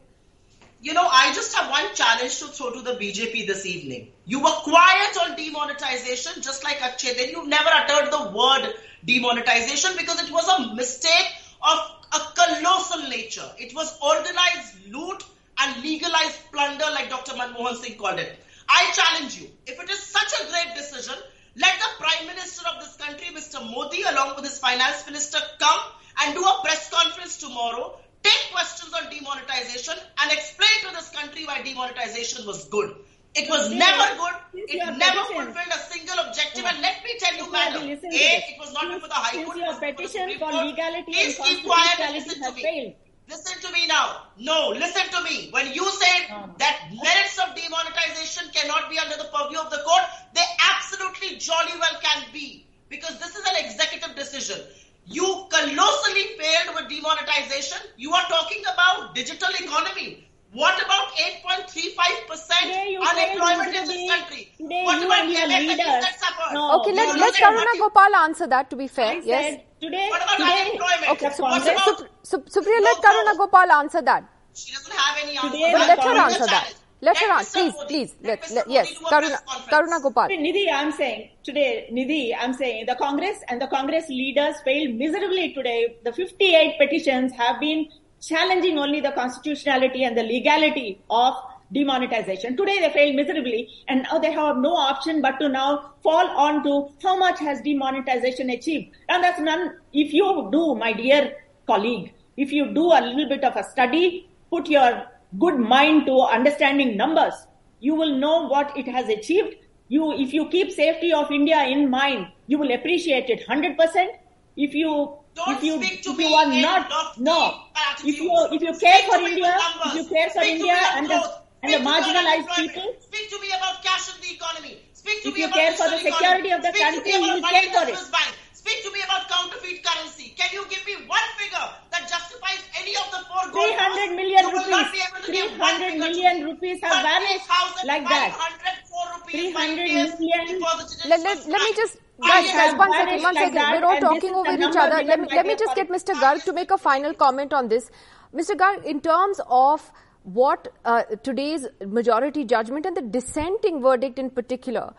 You 0.82 0.94
know, 0.94 1.08
I 1.08 1.34
just 1.34 1.56
have 1.56 1.70
one 1.72 1.94
challenge 1.94 2.40
to 2.40 2.46
throw 2.46 2.72
to 2.72 2.82
the 2.82 2.92
BJP 2.92 3.48
this 3.48 3.66
evening. 3.66 4.12
You 4.26 4.40
were 4.40 4.52
quiet 4.64 5.18
on 5.24 5.36
demonetization, 5.38 6.42
just 6.42 6.64
like 6.64 6.82
Akshay. 6.82 7.16
Then 7.16 7.30
you 7.30 7.48
never 7.48 7.70
uttered 7.70 8.12
the 8.12 8.32
word 8.32 8.74
demonetization 9.06 9.92
because 9.98 10.22
it 10.22 10.32
was 10.32 10.48
a 10.48 10.76
mistake 10.76 11.32
of 11.62 12.03
a 12.14 12.20
colossal 12.36 13.10
nature. 13.10 13.50
It 13.58 13.74
was 13.76 13.98
organized 14.02 14.92
loot 14.92 15.24
and 15.60 15.84
legalized 15.84 16.40
plunder, 16.52 16.86
like 16.92 17.10
Dr. 17.10 17.34
Manmohan 17.34 17.76
Singh 17.76 17.98
called 17.98 18.20
it. 18.20 18.40
I 18.70 18.92
challenge 18.94 19.40
you, 19.40 19.50
if 19.66 19.80
it 19.80 19.90
is 19.90 20.00
such 20.02 20.32
a 20.42 20.50
great 20.50 20.76
decision, 20.76 21.16
let 21.56 21.80
the 21.80 21.90
Prime 22.04 22.28
Minister 22.28 22.68
of 22.68 22.84
this 22.84 22.96
country, 22.96 23.28
Mr. 23.36 23.62
Modi, 23.70 24.02
along 24.04 24.36
with 24.36 24.46
his 24.46 24.60
Finance 24.60 25.06
Minister, 25.06 25.40
come 25.60 25.80
and 26.22 26.34
do 26.34 26.44
a 26.44 26.62
press 26.64 26.90
conference 26.90 27.38
tomorrow, 27.38 27.98
take 28.24 28.52
questions 28.52 28.94
on 28.94 29.10
demonetization, 29.12 29.94
and 30.20 30.32
explain 30.32 30.88
to 30.88 30.96
this 30.96 31.10
country 31.10 31.46
why 31.46 31.62
demonetization 31.62 32.46
was 32.46 32.66
good. 32.70 32.96
It 33.36 33.50
was 33.50 33.70
never 33.72 34.16
good. 34.18 34.34
It 34.70 34.98
never 34.98 35.24
fulfilled 35.26 35.74
a 35.74 35.80
single 35.92 36.20
objective. 36.20 36.66
And 36.66 36.82
let 36.82 37.04
me 37.04 37.18
tell 37.18 37.36
you, 37.36 37.52
madam, 37.52 37.84
A, 37.84 38.44
to 38.74 38.88
this. 38.88 38.96
it 38.96 39.00
was 39.00 39.02
not 39.02 39.02
before 39.02 39.08
the 39.08 39.14
High 39.14 39.44
Court. 39.44 39.58
your 39.58 39.68
was 39.68 39.80
before 39.80 39.92
the 39.92 39.94
petition 39.94 40.40
for 40.40 40.52
legality 40.52 41.12
Please 41.12 41.38
and 41.38 41.46
keep 41.48 41.66
quiet 41.66 42.00
and 42.00 42.14
listen 42.14 42.42
to 42.42 42.52
me. 42.52 42.62
failed. 42.62 42.94
Listen 43.30 43.62
to 43.62 43.72
me 43.72 43.88
now. 43.88 44.28
No, 44.38 44.70
listen 44.70 45.08
to 45.10 45.24
me. 45.24 45.50
When 45.52 45.74
you 45.74 45.90
say 45.92 46.28
that 46.58 46.76
merits 46.92 47.40
of 47.40 47.56
demonetization 47.56 48.52
cannot 48.54 48.90
be 48.90 49.00
under 49.00 49.16
the 49.16 49.30
purview 49.34 49.60
of 49.60 49.72
the 49.72 49.82
court, 49.86 50.04
they 50.34 50.44
absolutely 50.76 51.38
jolly 51.38 51.72
well 51.80 52.00
can 52.02 52.26
be. 52.34 52.66
Because 52.90 53.20
this 53.20 53.36
is 53.36 53.44
an 53.48 53.66
executive 53.66 54.16
decision. 54.16 54.60
You 55.06 55.48
colossally 55.50 56.24
failed 56.38 56.76
with 56.76 56.90
demonetization. 56.90 57.80
You 57.98 58.14
are 58.14 58.28
talking 58.28 58.62
about 58.74 59.16
digital 59.16 59.50
economy. 59.60 60.28
What 60.54 60.78
about 60.86 61.08
8.35% 61.18 63.02
unemployment 63.10 63.76
in 63.76 63.86
this 63.88 64.12
country? 64.12 64.52
Today 64.58 64.84
what 64.86 65.04
about 65.04 65.22
and 65.22 65.32
your 65.32 65.42
MSMEs 65.42 65.68
leaders- 65.68 65.78
that 66.06 66.20
suffered? 66.20 66.54
No, 66.54 66.80
Okay, 66.80 66.94
let, 66.94 67.08
know 67.16 67.22
let 67.22 67.34
that 67.34 67.42
Karuna 67.44 67.80
Gopal 67.80 68.16
answer 68.18 68.48
that 68.48 68.70
to 68.70 68.76
be 68.76 68.88
fair. 68.88 69.06
I 69.08 69.22
yes. 69.24 69.46
said 69.46 69.64
today, 69.82 70.08
What 70.12 70.22
about 70.24 70.38
today, 70.38 70.62
unemployment? 70.62 71.12
Okay, 71.14 71.30
the 71.30 71.34
so, 71.36 71.44
What 71.44 71.62
Sup- 71.64 72.10
Sup- 72.22 72.50
Supriya, 72.50 72.82
let 72.82 72.98
No, 72.98 73.10
Karuna. 73.10 73.38
Gopal 73.38 73.72
answer 73.72 74.02
that. 74.04 74.24
She 74.54 74.72
doesn't 74.74 74.94
have 74.94 75.18
any 75.24 75.38
answer. 75.38 75.50
Today 75.50 75.74
let 75.74 76.00
her 76.04 76.18
answer 76.28 76.46
that. 76.46 76.74
Let 77.02 77.18
her 77.18 77.32
answer. 77.34 77.60
Please, 77.60 77.74
please. 77.88 78.16
let 78.22 78.30
Let, 78.30 78.42
Mr. 78.44 78.56
let, 78.56 78.68
Modi 78.68 78.74
yes, 78.76 78.94
Karuna. 79.12 79.38
Karuna 79.72 80.02
Gopal. 80.04 80.28
Nidhi, 80.30 80.66
I'm 80.72 80.92
saying 80.92 81.30
today, 81.44 81.90
Nidhi, 81.92 82.34
I'm 82.40 82.54
saying 82.54 82.86
the 82.86 82.96
Congress 82.96 83.40
and 83.50 83.60
the 83.62 83.68
Congress 83.68 84.08
leaders 84.08 84.56
failed 84.64 84.96
miserably 84.96 85.52
today. 85.54 85.98
The 86.06 86.14
58 86.14 86.78
petitions 86.78 87.34
have 87.34 87.60
been 87.60 87.88
challenging 88.28 88.78
only 88.78 89.02
the 89.02 89.12
constitutionality 89.12 90.04
and 90.04 90.18
the 90.18 90.24
legality 90.24 91.02
of 91.10 91.34
demonetization. 91.74 92.56
Today 92.56 92.80
they 92.80 92.90
failed 92.94 93.16
miserably 93.16 93.70
and 93.88 94.04
now 94.04 94.20
they 94.20 94.32
have 94.32 94.58
no 94.58 94.76
option 94.76 95.22
but 95.22 95.40
to 95.40 95.50
now 95.50 95.94
fall 96.04 96.28
on 96.30 96.64
to 96.64 96.90
how 97.02 97.18
much 97.18 97.40
has 97.40 97.62
demonetization 97.62 98.50
achieved. 98.52 98.96
And 99.10 99.24
that's 99.24 99.40
none, 99.40 99.78
if 99.92 100.14
you 100.14 100.50
do, 100.52 100.76
my 100.76 100.94
dear 100.94 101.34
colleague, 101.68 102.14
if 102.38 102.52
you 102.52 102.74
do 102.74 102.86
a 102.92 103.02
little 103.02 103.28
bit 103.28 103.44
of 103.44 103.56
a 103.56 103.64
study, 103.64 104.30
put 104.50 104.70
your 104.70 105.06
good 105.40 105.58
mind 105.58 106.06
to 106.06 106.22
understanding 106.22 106.96
numbers, 106.96 107.34
you 107.80 107.96
will 107.96 108.18
know 108.18 108.48
what 108.48 108.78
it 108.78 108.88
has 108.88 109.10
achieved. 109.10 109.56
You, 109.90 110.14
if 110.14 110.34
you 110.34 110.48
keep 110.50 110.72
safety 110.72 111.12
of 111.12 111.32
India 111.32 111.64
in 111.64 111.90
mind, 111.90 112.28
you 112.48 112.58
will 112.58 112.72
appreciate 112.72 113.30
it 113.30 113.46
100%. 113.48 114.08
If 114.56 114.74
you, 114.74 115.18
Don't 115.36 115.58
if 115.58 115.64
you, 115.64 115.78
speak 115.82 116.04
to 116.04 116.12
if 116.12 116.18
me 116.18 116.30
you 116.30 116.36
are 116.36 116.52
in 116.52 116.62
not, 116.62 117.18
no, 117.18 117.62
if 118.06 118.18
you, 118.20 118.30
if 118.52 118.62
you 118.62 118.74
care 118.80 119.00
Speak 119.02 119.12
for 119.12 119.20
India, 119.22 119.56
if 119.86 119.94
you 119.96 120.06
care 120.06 120.30
for 120.30 120.42
Speak 120.42 120.60
India 120.62 120.78
and 120.96 121.06
the, 121.06 121.18
growth. 121.18 121.42
and 121.64 121.74
the 121.74 121.78
Speak 121.78 121.84
to 121.84 121.90
marginalized 121.90 122.56
people, 122.56 122.96
Speak 123.02 123.30
to 123.30 123.40
me 123.42 123.48
about 123.50 123.84
cash 123.84 124.14
in 124.14 124.22
the 124.22 124.32
economy. 124.36 124.78
Speak 124.94 125.24
to 125.24 125.30
If 125.30 125.34
me 125.36 125.42
you 125.42 125.48
about 125.48 125.56
care 125.58 125.74
for 125.74 125.90
the 125.90 125.98
security 126.00 126.50
economy. 126.50 126.52
of 126.54 126.62
the 126.62 126.70
Speak 126.70 126.82
country, 126.84 127.12
you 127.12 127.22
will 127.22 127.42
care 127.42 127.68
for 127.74 127.86
the 127.86 127.94
it. 127.98 128.12
Bank. 128.12 128.32
Speak 128.54 128.80
to 128.86 128.92
me 128.94 129.00
about 129.04 129.28
counterfeit 129.28 129.84
currency. 129.84 130.28
Can 130.40 130.50
you 130.54 130.64
give 130.70 130.86
me 130.86 130.96
one 131.10 131.28
figure 131.36 131.68
that 131.92 132.08
justifies 132.08 132.62
any 132.80 132.96
of 132.96 133.08
the 133.12 133.20
foregoing? 133.28 133.76
300 133.76 134.16
million 134.16 134.42
you 134.48 134.52
will 134.56 134.70
not 134.70 134.88
rupees. 134.88 134.96
be 134.96 135.02
able 135.04 135.22
to 135.26 135.32
give 135.34 135.60
one 135.60 135.76
300 135.76 135.92
figure 135.92 135.92
to 135.92 136.00
million 136.00 136.36
me. 136.38 136.44
rupees 136.48 136.80
have 136.84 137.04
vanished 137.04 137.48
like 137.84 138.06
that. 138.08 138.32
20,504 138.32 139.20
rupees 139.20 139.52
300 139.52 139.52
five 139.52 139.76
days 139.76 140.12
million. 140.20 140.48
before 140.48 141.10
Let, 141.10 141.20
let, 141.28 141.38
let 141.48 141.62
me 141.62 141.72
just, 141.76 141.98
I 141.98 142.03
guys, 142.22 142.52
guys, 142.52 142.76
one 142.76 142.92
second, 142.92 143.22
one 143.24 143.36
like 143.36 143.44
second. 143.44 143.56
that, 143.56 143.82
We're 143.82 143.88
all 143.88 144.00
talking 144.00 144.34
over 144.34 144.52
each 144.52 144.76
other. 144.76 145.04
Let 145.04 145.20
me, 145.20 145.28
let 145.32 145.46
me 145.46 145.56
just 145.56 145.76
get 145.76 145.90
Mr. 145.90 146.14
Garg 146.14 146.44
to 146.44 146.54
make 146.54 146.72
a 146.72 146.78
final 146.78 147.14
comment 147.14 147.54
on 147.54 147.68
this. 147.68 147.90
Mr. 148.34 148.56
Garg, 148.56 148.84
in 148.86 149.00
terms 149.02 149.40
of 149.48 149.92
what 150.24 150.68
uh, 150.86 151.04
today's 151.24 151.68
majority 151.86 152.46
judgment 152.46 152.86
and 152.86 152.96
the 152.96 153.02
dissenting 153.02 153.82
verdict 153.82 154.20
in 154.20 154.30
particular, 154.30 154.94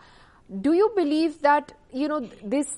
do 0.61 0.73
you 0.73 0.91
believe 0.95 1.41
that, 1.41 1.73
you 1.91 2.07
know, 2.07 2.29
this 2.43 2.77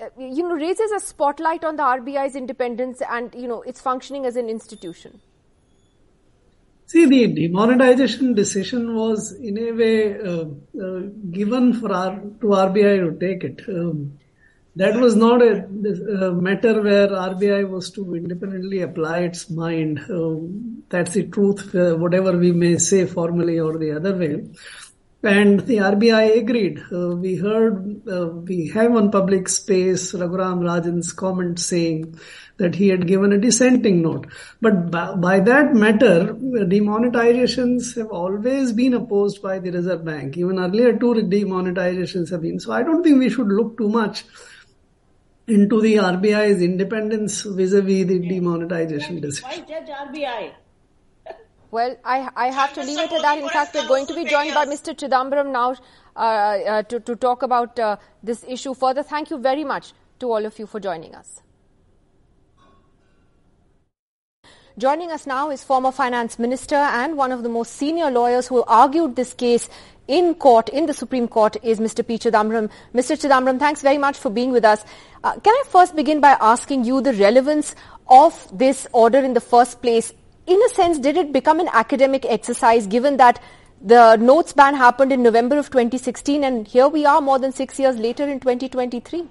uh, 0.00 0.08
you 0.18 0.42
know, 0.42 0.54
raises 0.54 0.92
a 0.92 1.00
spotlight 1.00 1.64
on 1.64 1.76
the 1.76 1.82
RBI's 1.82 2.36
independence 2.36 3.00
and, 3.10 3.34
you 3.34 3.48
know, 3.48 3.62
its 3.62 3.80
functioning 3.80 4.26
as 4.26 4.36
an 4.36 4.48
institution? 4.48 5.20
See, 6.88 7.04
the 7.06 7.26
demonetization 7.26 8.34
decision 8.34 8.94
was 8.94 9.32
in 9.32 9.58
a 9.58 9.72
way 9.72 10.20
uh, 10.20 10.44
uh, 10.80 11.00
given 11.32 11.72
for 11.72 11.92
our, 11.92 12.14
to 12.14 12.46
RBI 12.46 12.94
to 13.04 13.18
take 13.18 13.42
it. 13.42 13.60
Um, 13.68 14.18
that 14.76 14.94
was 14.94 15.16
not 15.16 15.42
a, 15.42 15.64
a 15.64 16.32
matter 16.32 16.80
where 16.82 17.08
RBI 17.08 17.68
was 17.68 17.90
to 17.92 18.14
independently 18.14 18.82
apply 18.82 19.20
its 19.20 19.50
mind. 19.50 20.04
Um, 20.08 20.84
that's 20.88 21.14
the 21.14 21.24
truth, 21.26 21.74
uh, 21.74 21.96
whatever 21.96 22.36
we 22.36 22.52
may 22.52 22.78
say 22.78 23.06
formally 23.06 23.58
or 23.58 23.78
the 23.78 23.96
other 23.96 24.14
way. 24.14 24.44
And 25.26 25.60
the 25.60 25.78
RBI 25.78 26.38
agreed. 26.38 26.82
Uh, 26.92 27.16
we 27.16 27.36
heard, 27.36 28.02
uh, 28.08 28.28
we 28.28 28.68
have 28.68 28.94
on 28.94 29.10
public 29.10 29.48
space 29.48 30.12
Raghuram 30.12 30.62
Rajan's 30.62 31.12
comment 31.12 31.58
saying 31.58 32.18
that 32.58 32.76
he 32.76 32.88
had 32.88 33.06
given 33.06 33.32
a 33.32 33.38
dissenting 33.38 34.02
note. 34.02 34.28
But 34.60 34.90
by, 34.90 35.14
by 35.16 35.40
that 35.40 35.74
matter, 35.74 36.32
demonetizations 36.34 37.96
have 37.96 38.08
always 38.08 38.72
been 38.72 38.94
opposed 38.94 39.42
by 39.42 39.58
the 39.58 39.70
Reserve 39.70 40.04
Bank. 40.04 40.36
Even 40.36 40.60
earlier 40.60 40.92
two 40.96 41.14
demonetizations 41.14 42.30
have 42.30 42.42
been. 42.42 42.60
So 42.60 42.72
I 42.72 42.82
don't 42.82 43.02
think 43.02 43.18
we 43.18 43.28
should 43.28 43.48
look 43.48 43.76
too 43.76 43.88
much 43.88 44.24
into 45.48 45.80
the 45.80 45.96
RBI's 45.96 46.62
independence 46.62 47.42
vis-a-vis 47.42 48.06
the 48.06 48.20
demonetization 48.20 49.20
decision. 49.20 49.48
Why 49.48 49.58
judge 49.60 49.88
RBI? 49.88 50.52
Well, 51.76 51.94
I, 52.06 52.30
I 52.34 52.46
have 52.52 52.72
to 52.74 52.82
leave 52.82 52.98
it 52.98 53.12
at 53.12 53.20
that. 53.20 53.38
In 53.38 53.48
fact, 53.50 53.74
we're 53.74 53.86
going 53.86 54.06
to 54.06 54.14
be 54.14 54.24
joined 54.24 54.54
by? 54.54 54.64
Mr. 54.64 54.94
Chidambaram 55.00 55.52
now 55.52 55.74
uh, 56.16 56.20
uh, 56.20 56.82
to, 56.84 57.00
to 57.00 57.16
talk 57.16 57.42
about 57.42 57.78
uh, 57.78 57.98
this 58.22 58.46
issue 58.48 58.72
further. 58.72 59.02
Thank 59.02 59.28
you 59.28 59.36
very 59.36 59.62
much 59.62 59.92
to 60.20 60.32
all 60.32 60.46
of 60.46 60.58
you 60.58 60.66
for 60.66 60.80
joining 60.80 61.14
us. 61.14 61.42
Joining 64.78 65.12
us 65.12 65.26
now 65.26 65.50
is 65.50 65.62
former 65.64 65.92
finance 65.92 66.38
minister 66.38 66.76
and 66.76 67.18
one 67.18 67.30
of 67.30 67.42
the 67.42 67.50
most 67.50 67.74
senior 67.74 68.10
lawyers 68.10 68.48
who 68.48 68.64
argued 68.64 69.14
this 69.14 69.34
case 69.34 69.68
in 70.08 70.34
court, 70.34 70.70
in 70.70 70.86
the 70.86 70.94
Supreme 70.94 71.28
Court, 71.28 71.58
is 71.62 71.78
Mr. 71.78 72.06
P. 72.06 72.16
Chidambaram. 72.16 72.70
Mr. 72.94 73.20
Chidambaram, 73.22 73.58
thanks 73.58 73.82
very 73.82 73.98
much 73.98 74.16
for 74.16 74.30
being 74.30 74.50
with 74.50 74.64
us. 74.64 74.82
Uh, 75.22 75.38
can 75.40 75.52
I 75.52 75.64
first 75.68 75.94
begin 75.94 76.20
by 76.22 76.38
asking 76.40 76.86
you 76.86 77.02
the 77.02 77.12
relevance 77.12 77.74
of 78.08 78.48
this 78.50 78.86
order 78.94 79.18
in 79.18 79.34
the 79.34 79.42
first 79.42 79.82
place? 79.82 80.14
In 80.46 80.62
a 80.62 80.68
sense, 80.68 80.98
did 80.98 81.16
it 81.16 81.32
become 81.32 81.58
an 81.58 81.68
academic 81.72 82.24
exercise 82.24 82.86
given 82.86 83.16
that 83.16 83.42
the 83.82 84.16
notes 84.16 84.52
ban 84.52 84.74
happened 84.74 85.12
in 85.12 85.22
November 85.22 85.58
of 85.58 85.70
2016 85.70 86.44
and 86.44 86.68
here 86.68 86.88
we 86.88 87.04
are 87.04 87.20
more 87.20 87.38
than 87.38 87.52
six 87.52 87.78
years 87.80 87.96
later 87.96 88.28
in 88.28 88.38
2023? 88.38 89.28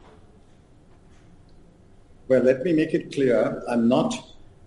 Well, 2.27 2.43
let 2.43 2.63
me 2.63 2.73
make 2.73 2.93
it 2.93 3.13
clear. 3.13 3.63
I'm 3.69 3.87
not 3.87 4.13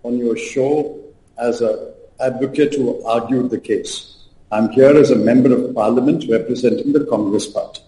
on 0.03 0.17
your 0.17 0.35
show 0.37 0.99
as 1.37 1.61
an 1.61 1.93
advocate 2.19 2.73
who 2.73 3.03
argued 3.05 3.51
the 3.51 3.59
case. 3.59 4.25
I'm 4.51 4.69
here 4.71 4.97
as 4.97 5.11
a 5.11 5.15
member 5.15 5.53
of 5.53 5.75
parliament 5.75 6.25
representing 6.29 6.93
the 6.93 7.05
Congress 7.05 7.45
party. 7.45 7.81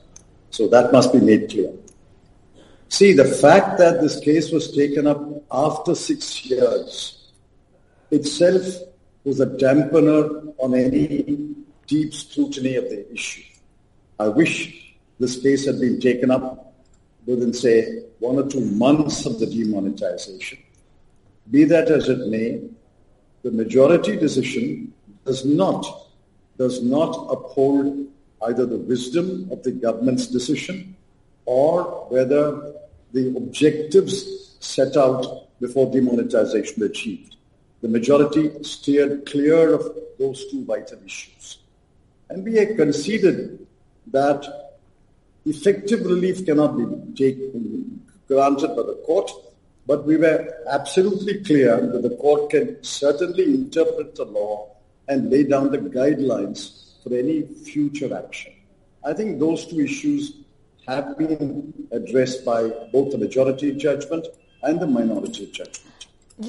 So 0.52 0.68
that 0.68 0.92
must 0.92 1.12
be 1.14 1.20
made 1.20 1.50
clear. 1.50 1.74
See, 2.90 3.14
the 3.14 3.26
fact 3.26 3.80
that 3.80 4.02
this 4.02 4.20
case 4.20 4.52
was 4.52 4.76
taken 4.76 5.08
up 5.08 5.26
after 5.52 5.96
six 5.96 6.46
years 6.46 7.21
itself 8.12 8.66
was 9.24 9.40
a 9.40 9.46
dampener 9.46 10.54
on 10.58 10.76
any 10.76 11.56
deep 11.88 12.14
scrutiny 12.14 12.76
of 12.76 12.86
the 12.86 13.12
issue. 13.12 13.44
I 14.20 14.28
wish 14.28 14.94
this 15.20 15.42
case 15.42 15.66
had 15.66 15.80
been 15.80 16.00
taken 16.00 16.32
up 16.32 16.74
within, 17.26 17.54
say, 17.54 18.04
one 18.20 18.38
or 18.38 18.48
two 18.48 18.62
months 18.62 19.26
of 19.26 19.40
the 19.40 19.46
demonetization. 19.46 20.60
Be 21.50 21.64
that 21.66 21.90
as 21.90 22.10
it 22.10 22.28
may, 22.28 22.62
the 23.44 23.52
majority 23.52 24.16
decision 24.16 24.94
does 25.26 25.46
not, 25.46 26.08
does 26.58 26.82
not 26.84 27.14
uphold 27.32 28.08
either 28.44 28.66
the 28.66 28.78
wisdom 28.78 29.48
of 29.52 29.64
the 29.64 29.72
government's 29.72 30.28
decision 30.28 30.96
or 31.46 31.84
whether 32.10 32.74
the 33.14 33.36
objectives 33.36 34.56
set 34.60 34.96
out 34.98 35.48
before 35.60 35.92
demonetization 35.92 36.80
were 36.80 36.88
achieved. 36.88 37.36
The 37.82 37.88
majority 37.88 38.52
steered 38.64 39.26
clear 39.26 39.74
of 39.74 39.96
those 40.20 40.46
two 40.52 40.64
vital 40.66 41.00
issues. 41.06 41.58
Had 42.30 42.46
conceded 42.78 43.66
that 44.08 44.72
effective 45.46 46.06
relief 46.06 46.46
cannot 46.46 46.78
be 46.78 46.86
taken, 47.16 48.02
granted 48.28 48.70
by 48.70 48.84
the 48.84 49.02
court, 49.06 49.32
but 49.88 50.06
we 50.06 50.18
were 50.18 50.48
absolutely 50.70 51.44
clear 51.44 51.76
that 51.88 52.04
the 52.04 52.16
court 52.18 52.52
can 52.52 52.82
certainly 52.84 53.46
interpret 53.46 54.16
the 54.16 54.26
law 54.26 54.70
and 55.08 55.30
lay 55.32 55.44
down 55.44 55.72
the 55.72 55.80
guidelines 55.80 57.02
for 57.04 57.14
any 57.14 57.42
future 57.42 58.16
action. 58.16 58.54
I 59.04 59.14
think 59.14 59.40
those 59.40 59.66
two 59.66 59.82
issues 59.82 60.34
have 60.88 61.18
been 61.18 61.74
addressed 61.92 62.46
by 62.46 62.70
both 62.94 63.12
the 63.12 63.18
majority 63.18 63.74
judgment 63.74 64.28
and 64.64 64.80
the 64.80 64.88
minority 64.88 65.48
judgment. 65.48 65.91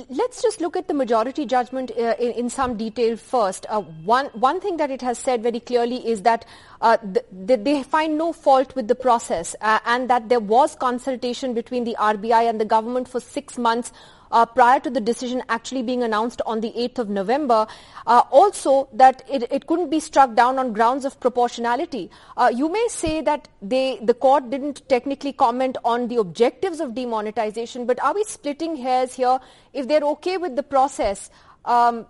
Let's 0.08 0.42
just 0.42 0.60
look 0.60 0.76
at 0.76 0.88
the 0.88 0.94
majority 0.94 1.44
judgment 1.44 1.90
uh, 1.90 2.14
in, 2.18 2.32
in, 2.32 2.50
some 2.50 2.76
detail 2.76 3.16
first. 3.16 3.66
Uh, 3.68 3.82
one, 3.82 4.26
one 4.26 4.60
thing 4.60 4.76
that 4.76 4.90
it 4.90 5.02
has 5.02 5.18
said 5.18 5.42
very 5.42 5.60
clearly 5.60 6.06
is 6.06 6.22
that 6.22 6.44
uh, 6.80 6.96
th- 6.98 7.60
they 7.64 7.82
find 7.82 8.16
no 8.16 8.32
fault 8.32 8.74
with 8.76 8.88
the 8.88 8.94
process 8.94 9.54
uh, 9.60 9.80
and 9.84 10.08
that 10.08 10.28
there 10.28 10.40
was 10.40 10.74
consultation 10.76 11.52
between 11.52 11.84
the 11.84 11.96
RBI 11.98 12.48
and 12.48 12.60
the 12.60 12.64
government 12.64 13.08
for 13.08 13.20
six 13.20 13.58
months 13.58 13.92
uh, 14.32 14.46
prior 14.46 14.80
to 14.80 14.90
the 14.90 15.00
decision 15.00 15.42
actually 15.48 15.82
being 15.82 16.02
announced 16.02 16.42
on 16.46 16.60
the 16.60 16.72
8th 16.72 16.98
of 16.98 17.08
November. 17.10 17.66
Uh, 18.06 18.22
also, 18.30 18.88
that 18.92 19.22
it, 19.30 19.44
it, 19.52 19.66
couldn't 19.66 19.90
be 19.90 20.00
struck 20.00 20.34
down 20.34 20.58
on 20.58 20.72
grounds 20.72 21.04
of 21.04 21.20
proportionality. 21.20 22.10
Uh, 22.36 22.50
you 22.52 22.72
may 22.72 22.86
say 22.88 23.20
that 23.20 23.46
they, 23.60 23.98
the 24.02 24.14
court 24.14 24.50
didn't 24.50 24.88
technically 24.88 25.32
comment 25.32 25.76
on 25.84 26.08
the 26.08 26.16
objectives 26.16 26.80
of 26.80 26.94
demonetization, 26.94 27.86
but 27.86 28.02
are 28.02 28.14
we 28.14 28.24
splitting 28.24 28.76
hairs 28.76 29.14
here? 29.14 29.38
If 29.72 29.86
they're 29.86 30.02
okay 30.02 30.38
with 30.38 30.56
the 30.56 30.62
process, 30.62 31.30
um, 31.64 32.06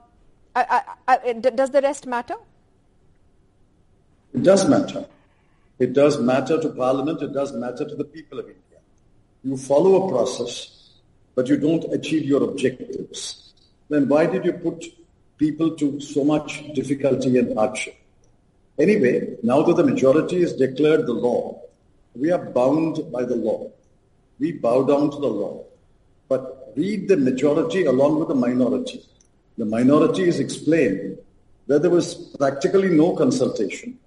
I, 0.54 0.82
I, 1.08 1.18
I, 1.26 1.32
does 1.32 1.70
the 1.70 1.82
rest 1.82 2.06
matter? 2.06 2.34
It 4.32 4.42
does 4.42 4.66
matter. 4.68 5.04
It 5.78 5.92
does 5.92 6.18
matter 6.18 6.60
to 6.60 6.68
Parliament. 6.70 7.20
It 7.22 7.32
does 7.32 7.52
matter 7.52 7.86
to 7.88 7.94
the 7.94 8.04
people 8.04 8.38
of 8.38 8.46
India. 8.46 8.78
You 9.42 9.56
follow 9.56 10.06
a 10.06 10.10
process 10.10 10.81
but 11.34 11.48
you 11.48 11.56
don't 11.56 11.84
achieve 11.92 12.24
your 12.24 12.42
objectives, 12.42 13.52
then 13.88 14.08
why 14.08 14.26
did 14.26 14.44
you 14.44 14.52
put 14.52 14.84
people 15.38 15.70
to 15.76 16.00
so 16.00 16.24
much 16.24 16.62
difficulty 16.74 17.38
and 17.38 17.56
hardship? 17.56 17.96
Anyway, 18.78 19.36
now 19.42 19.62
that 19.62 19.76
the 19.76 19.84
majority 19.84 20.40
has 20.40 20.54
declared 20.54 21.06
the 21.06 21.12
law, 21.12 21.60
we 22.14 22.30
are 22.30 22.44
bound 22.44 23.10
by 23.10 23.24
the 23.24 23.36
law. 23.36 23.70
We 24.38 24.52
bow 24.52 24.84
down 24.84 25.10
to 25.10 25.18
the 25.18 25.28
law. 25.28 25.64
But 26.28 26.72
read 26.76 27.08
the 27.08 27.16
majority 27.16 27.84
along 27.84 28.18
with 28.18 28.28
the 28.28 28.34
minority. 28.34 29.04
The 29.58 29.66
minority 29.66 30.24
is 30.24 30.40
explained 30.40 31.18
that 31.66 31.82
there 31.82 31.90
was 31.90 32.14
practically 32.38 32.88
no 32.88 33.14
consultation. 33.14 33.98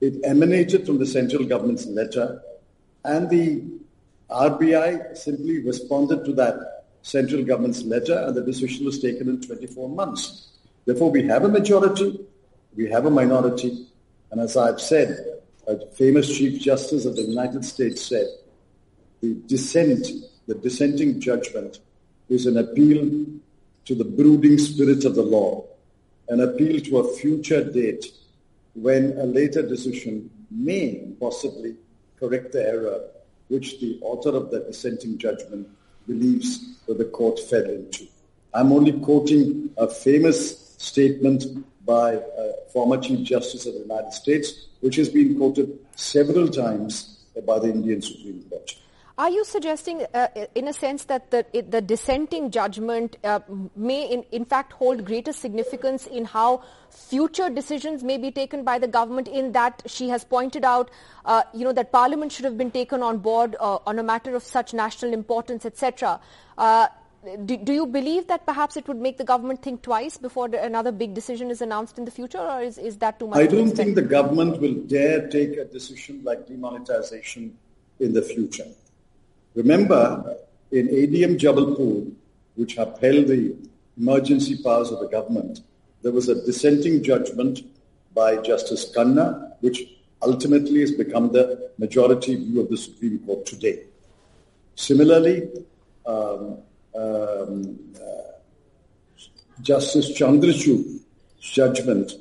It 0.00 0.14
emanated 0.24 0.86
from 0.86 0.98
the 0.98 1.06
central 1.06 1.44
government's 1.44 1.86
letter 1.86 2.42
and 3.04 3.28
the 3.28 3.62
RBI 4.30 5.16
simply 5.16 5.60
responded 5.60 6.24
to 6.24 6.32
that 6.34 6.84
central 7.02 7.42
government's 7.44 7.82
letter 7.82 8.16
and 8.26 8.36
the 8.36 8.42
decision 8.42 8.84
was 8.84 9.00
taken 9.00 9.28
in 9.28 9.40
24 9.40 9.88
months. 9.88 10.48
Therefore, 10.84 11.10
we 11.10 11.26
have 11.26 11.44
a 11.44 11.48
majority, 11.48 12.20
we 12.76 12.88
have 12.90 13.06
a 13.06 13.10
minority, 13.10 13.86
and 14.30 14.40
as 14.40 14.56
I've 14.56 14.80
said, 14.80 15.40
a 15.66 15.86
famous 15.94 16.36
Chief 16.36 16.60
Justice 16.60 17.04
of 17.04 17.16
the 17.16 17.22
United 17.22 17.64
States 17.64 18.02
said, 18.02 18.26
the 19.20 19.34
dissent, 19.46 20.06
the 20.46 20.54
dissenting 20.54 21.20
judgment 21.20 21.80
is 22.28 22.46
an 22.46 22.56
appeal 22.56 23.26
to 23.84 23.94
the 23.94 24.04
brooding 24.04 24.58
spirit 24.58 25.04
of 25.04 25.14
the 25.14 25.22
law, 25.22 25.64
an 26.28 26.40
appeal 26.40 26.80
to 26.80 26.98
a 26.98 27.16
future 27.16 27.64
date 27.64 28.06
when 28.74 29.16
a 29.18 29.24
later 29.24 29.62
decision 29.62 30.30
may 30.50 31.06
possibly 31.18 31.76
correct 32.18 32.52
the 32.52 32.66
error 32.66 33.00
which 33.50 33.80
the 33.80 33.98
author 34.00 34.30
of 34.30 34.50
the 34.50 34.60
dissenting 34.60 35.18
judgment 35.18 35.68
believes 36.06 36.78
that 36.86 36.98
the 36.98 37.04
court 37.04 37.38
fell 37.38 37.64
into. 37.64 38.06
I'm 38.54 38.72
only 38.72 38.92
quoting 38.92 39.70
a 39.76 39.86
famous 39.86 40.74
statement 40.78 41.44
by 41.84 42.12
a 42.12 42.52
former 42.72 42.98
Chief 42.98 43.22
Justice 43.26 43.66
of 43.66 43.74
the 43.74 43.80
United 43.80 44.12
States, 44.12 44.68
which 44.80 44.96
has 44.96 45.08
been 45.08 45.36
quoted 45.36 45.78
several 45.96 46.48
times 46.48 47.18
by 47.46 47.58
the 47.58 47.68
Indian 47.68 48.00
Supreme 48.00 48.44
Court. 48.48 48.76
Are 49.20 49.28
you 49.28 49.44
suggesting, 49.44 50.06
uh, 50.14 50.28
in 50.54 50.66
a 50.66 50.72
sense, 50.72 51.04
that 51.04 51.30
the, 51.30 51.44
the 51.68 51.82
dissenting 51.82 52.50
judgment 52.50 53.18
uh, 53.22 53.40
may, 53.76 54.10
in, 54.10 54.22
in 54.32 54.46
fact, 54.46 54.72
hold 54.72 55.04
greater 55.04 55.30
significance 55.30 56.06
in 56.06 56.24
how 56.24 56.62
future 56.88 57.50
decisions 57.50 58.02
may 58.02 58.16
be 58.16 58.30
taken 58.30 58.64
by 58.64 58.78
the 58.78 58.88
government? 58.88 59.28
In 59.28 59.52
that 59.52 59.82
she 59.84 60.08
has 60.08 60.24
pointed 60.24 60.64
out, 60.64 60.90
uh, 61.26 61.42
you 61.52 61.64
know, 61.64 61.72
that 61.74 61.92
Parliament 61.92 62.32
should 62.32 62.46
have 62.46 62.56
been 62.56 62.70
taken 62.70 63.02
on 63.02 63.18
board 63.18 63.56
uh, 63.60 63.76
on 63.86 63.98
a 63.98 64.02
matter 64.02 64.34
of 64.34 64.42
such 64.42 64.72
national 64.72 65.12
importance, 65.12 65.66
etc. 65.66 66.18
Uh, 66.56 66.88
do, 67.44 67.58
do, 67.58 67.74
you 67.74 67.86
believe 67.86 68.26
that 68.28 68.46
perhaps 68.46 68.78
it 68.78 68.88
would 68.88 68.96
make 68.96 69.18
the 69.18 69.24
government 69.24 69.60
think 69.60 69.82
twice 69.82 70.16
before 70.16 70.48
the, 70.48 70.64
another 70.64 70.92
big 70.92 71.12
decision 71.12 71.50
is 71.50 71.60
announced 71.60 71.98
in 71.98 72.06
the 72.06 72.10
future, 72.10 72.38
or 72.38 72.62
is, 72.62 72.78
is 72.78 72.96
that 72.96 73.18
too 73.18 73.26
much? 73.26 73.36
I 73.36 73.46
don't 73.46 73.76
think 73.76 73.96
the 73.96 74.10
government 74.18 74.62
will 74.62 74.76
dare 74.96 75.28
take 75.28 75.58
a 75.58 75.66
decision 75.66 76.22
like 76.24 76.46
demonetization 76.46 77.58
in 77.98 78.14
the 78.14 78.22
future. 78.22 78.64
Remember, 79.54 80.36
in 80.70 80.88
ADM 80.88 81.38
Jabalpur, 81.38 82.12
which 82.54 82.76
upheld 82.76 83.26
the 83.28 83.56
emergency 83.96 84.62
powers 84.62 84.90
of 84.90 85.00
the 85.00 85.08
government, 85.08 85.60
there 86.02 86.12
was 86.12 86.28
a 86.28 86.44
dissenting 86.46 87.02
judgment 87.02 87.60
by 88.14 88.36
Justice 88.36 88.90
Khanna, 88.94 89.52
which 89.60 89.82
ultimately 90.22 90.80
has 90.80 90.92
become 90.92 91.32
the 91.32 91.70
majority 91.78 92.36
view 92.36 92.60
of 92.60 92.68
the 92.68 92.76
Supreme 92.76 93.18
Court 93.20 93.44
today. 93.46 93.84
Similarly, 94.74 95.48
um, 96.06 96.58
um, 96.94 97.78
uh, 97.96 98.32
Justice 99.62 100.10
Chandrachud's 100.18 101.00
judgment 101.40 102.12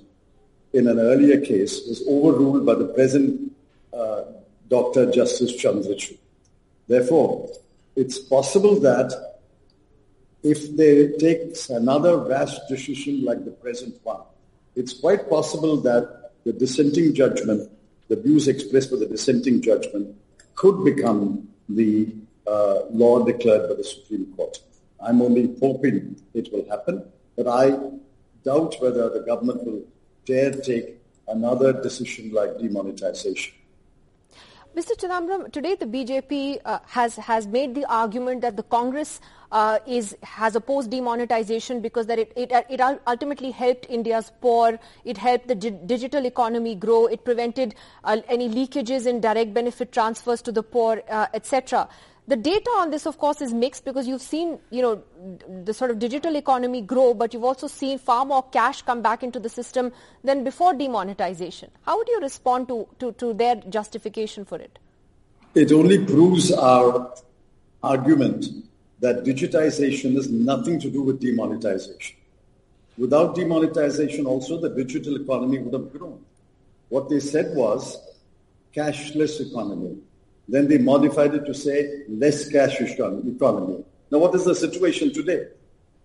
in 0.74 0.88
an 0.88 1.00
earlier 1.00 1.40
case 1.42 1.82
was 1.88 2.04
overruled 2.08 2.66
by 2.66 2.76
the 2.76 2.86
present 2.86 3.52
uh, 3.94 4.24
Dr. 4.68 5.12
Justice 5.12 5.56
Chandrachud. 5.62 6.18
Therefore, 6.90 7.48
it's 7.96 8.18
possible 8.18 8.80
that 8.80 9.10
if 10.42 10.76
they 10.76 11.10
take 11.20 11.56
another 11.70 12.18
rash 12.18 12.58
decision 12.68 13.24
like 13.24 13.46
the 13.46 13.52
present 13.52 13.96
one, 14.04 14.22
it's 14.76 14.94
quite 14.94 15.30
possible 15.30 15.78
that 15.82 16.32
the 16.46 16.54
dissenting 16.54 17.14
judgment, 17.14 17.70
the 18.08 18.16
views 18.16 18.48
expressed 18.48 18.90
by 18.90 18.98
the 18.98 19.06
dissenting 19.06 19.62
judgment, 19.62 20.16
could 20.56 20.84
become 20.84 21.48
the 21.70 22.16
uh, 22.48 22.86
law 22.90 23.24
declared 23.24 23.70
by 23.70 23.76
the 23.76 23.84
Supreme 23.84 24.34
Court. 24.36 24.58
I'm 25.00 25.22
only 25.22 25.56
hoping 25.62 26.20
it 26.34 26.52
will 26.52 26.68
happen, 26.70 27.06
but 27.38 27.48
I 27.48 27.78
doubt 28.44 28.82
whether 28.82 29.10
the 29.10 29.24
government 29.28 29.64
will 29.64 29.84
dare 30.26 30.52
take 30.52 30.96
another 31.28 31.72
decision 31.72 32.32
like 32.32 32.58
demonetization. 32.58 33.54
Mr. 34.78 34.96
Chidambaram, 34.96 35.52
today 35.52 35.74
the 35.74 35.88
BJP 35.88 36.60
uh, 36.64 36.78
has 36.86 37.16
has 37.16 37.48
made 37.48 37.74
the 37.74 37.86
argument 37.86 38.42
that 38.42 38.56
the 38.56 38.62
Congress 38.62 39.20
uh, 39.52 39.80
is 39.88 40.16
has 40.22 40.56
opposed 40.56 40.92
demonetization 40.92 41.82
because 41.82 42.06
that 42.06 42.20
it, 42.20 42.32
it, 42.36 42.52
it 42.70 42.80
ultimately 43.08 43.50
helped 43.50 43.88
India's 43.90 44.32
poor, 44.42 44.80
it 45.06 45.18
helped 45.18 45.48
the 45.48 45.56
digital 45.56 46.24
economy 46.28 46.76
grow, 46.76 47.08
it 47.08 47.26
prevented 47.26 47.74
uh, 48.04 48.18
any 48.28 48.48
leakages 48.48 49.08
in 49.08 49.20
direct 49.20 49.56
benefit 49.56 49.92
transfers 49.92 50.40
to 50.44 50.52
the 50.52 50.62
poor, 50.62 51.02
uh, 51.10 51.26
etc. 51.34 51.90
The 52.30 52.36
data 52.36 52.70
on 52.78 52.92
this, 52.92 53.08
of 53.08 53.18
course, 53.18 53.42
is 53.42 53.56
mixed 53.56 53.86
because 53.86 54.08
you've 54.08 54.22
seen, 54.22 54.60
you 54.70 54.84
know, 54.84 55.04
the 55.64 55.74
sort 55.74 55.90
of 55.90 55.98
digital 55.98 56.36
economy 56.36 56.80
grow, 56.80 57.16
but 57.16 57.34
you've 57.34 57.44
also 57.44 57.66
seen 57.66 57.98
far 57.98 58.24
more 58.24 58.44
cash 58.44 58.84
come 58.84 59.02
back 59.02 59.24
into 59.24 59.40
the 59.40 59.50
system 59.50 59.92
than 60.24 60.44
before 60.44 60.76
demonetization. 60.76 61.72
How 61.88 61.98
would 61.98 62.08
you 62.08 62.20
respond 62.22 62.68
to, 62.68 62.88
to, 63.00 63.14
to 63.14 63.34
their 63.34 63.56
justification 63.56 64.46
for 64.46 64.60
it? 64.60 64.78
It 65.56 65.72
only 65.72 66.06
proves 66.06 66.52
our 66.52 67.16
argument 67.82 68.46
that 69.00 69.24
digitization 69.24 70.14
has 70.14 70.30
nothing 70.30 70.80
to 70.82 70.92
do 70.92 71.02
with 71.02 71.20
demonetization. 71.20 72.16
Without 73.00 73.34
demonetization 73.34 74.28
also, 74.28 74.62
the 74.62 74.70
digital 74.70 75.20
economy 75.20 75.58
would 75.58 75.74
have 75.74 75.92
grown. 75.92 76.24
What 76.90 77.10
they 77.10 77.22
said 77.22 77.56
was 77.56 77.98
cashless 78.76 79.42
economy 79.50 79.98
then 80.52 80.68
they 80.68 80.78
modified 80.80 81.36
it 81.36 81.46
to 81.46 81.54
say 81.54 82.04
less 82.10 82.50
cash 82.50 82.82
economy. 82.82 83.84
Now, 84.12 84.18
what 84.18 84.34
is 84.34 84.46
the 84.46 84.56
situation 84.56 85.14
today? 85.14 85.48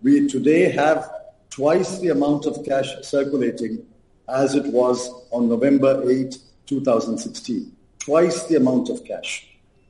We 0.01 0.27
today 0.27 0.69
have 0.69 1.09
twice 1.49 1.97
the 1.99 2.09
amount 2.09 2.45
of 2.45 2.63
cash 2.63 2.89
circulating 3.01 3.83
as 4.29 4.53
it 4.53 4.65
was 4.67 5.09
on 5.31 5.49
November 5.49 6.09
8, 6.09 6.37
2016. 6.67 7.71
Twice 7.99 8.43
the 8.43 8.57
amount 8.57 8.89
of 8.89 9.03
cash. 9.03 9.47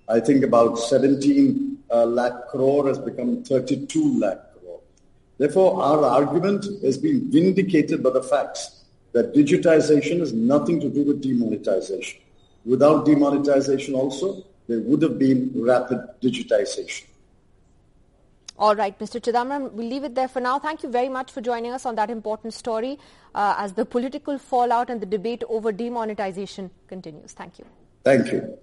I 0.07 0.19
think 0.19 0.43
about 0.43 0.77
17 0.77 1.79
uh, 1.91 2.05
lakh 2.05 2.47
crore 2.49 2.87
has 2.87 2.99
become 2.99 3.43
32 3.43 4.19
lakh 4.19 4.39
crore. 4.53 4.79
Therefore, 5.37 5.81
our 5.81 6.05
argument 6.05 6.65
has 6.81 6.97
been 6.97 7.29
vindicated 7.29 8.01
by 8.01 8.11
the 8.11 8.23
facts 8.23 8.85
that 9.11 9.33
digitization 9.33 10.19
has 10.19 10.31
nothing 10.31 10.79
to 10.79 10.89
do 10.89 11.03
with 11.03 11.21
demonetization. 11.21 12.21
Without 12.65 13.05
demonetization 13.05 13.93
also, 13.93 14.43
there 14.67 14.79
would 14.79 15.01
have 15.01 15.19
been 15.19 15.51
rapid 15.55 15.99
digitization. 16.21 17.05
All 18.57 18.75
right, 18.75 18.97
Mr. 18.99 19.19
Chidambaram, 19.19 19.73
we'll 19.73 19.87
leave 19.87 20.05
it 20.05 20.15
there 20.15 20.29
for 20.29 20.39
now. 20.39 20.57
Thank 20.59 20.81
you 20.81 20.89
very 20.89 21.09
much 21.09 21.31
for 21.31 21.41
joining 21.41 21.73
us 21.73 21.85
on 21.85 21.95
that 21.95 22.09
important 22.09 22.53
story 22.53 22.97
uh, 23.35 23.55
as 23.57 23.73
the 23.73 23.85
political 23.85 24.37
fallout 24.37 24.89
and 24.89 25.01
the 25.01 25.05
debate 25.05 25.43
over 25.49 25.73
demonetization 25.73 26.71
continues. 26.87 27.33
Thank 27.33 27.59
you. 27.59 27.65
Thank 28.03 28.31
you. 28.31 28.57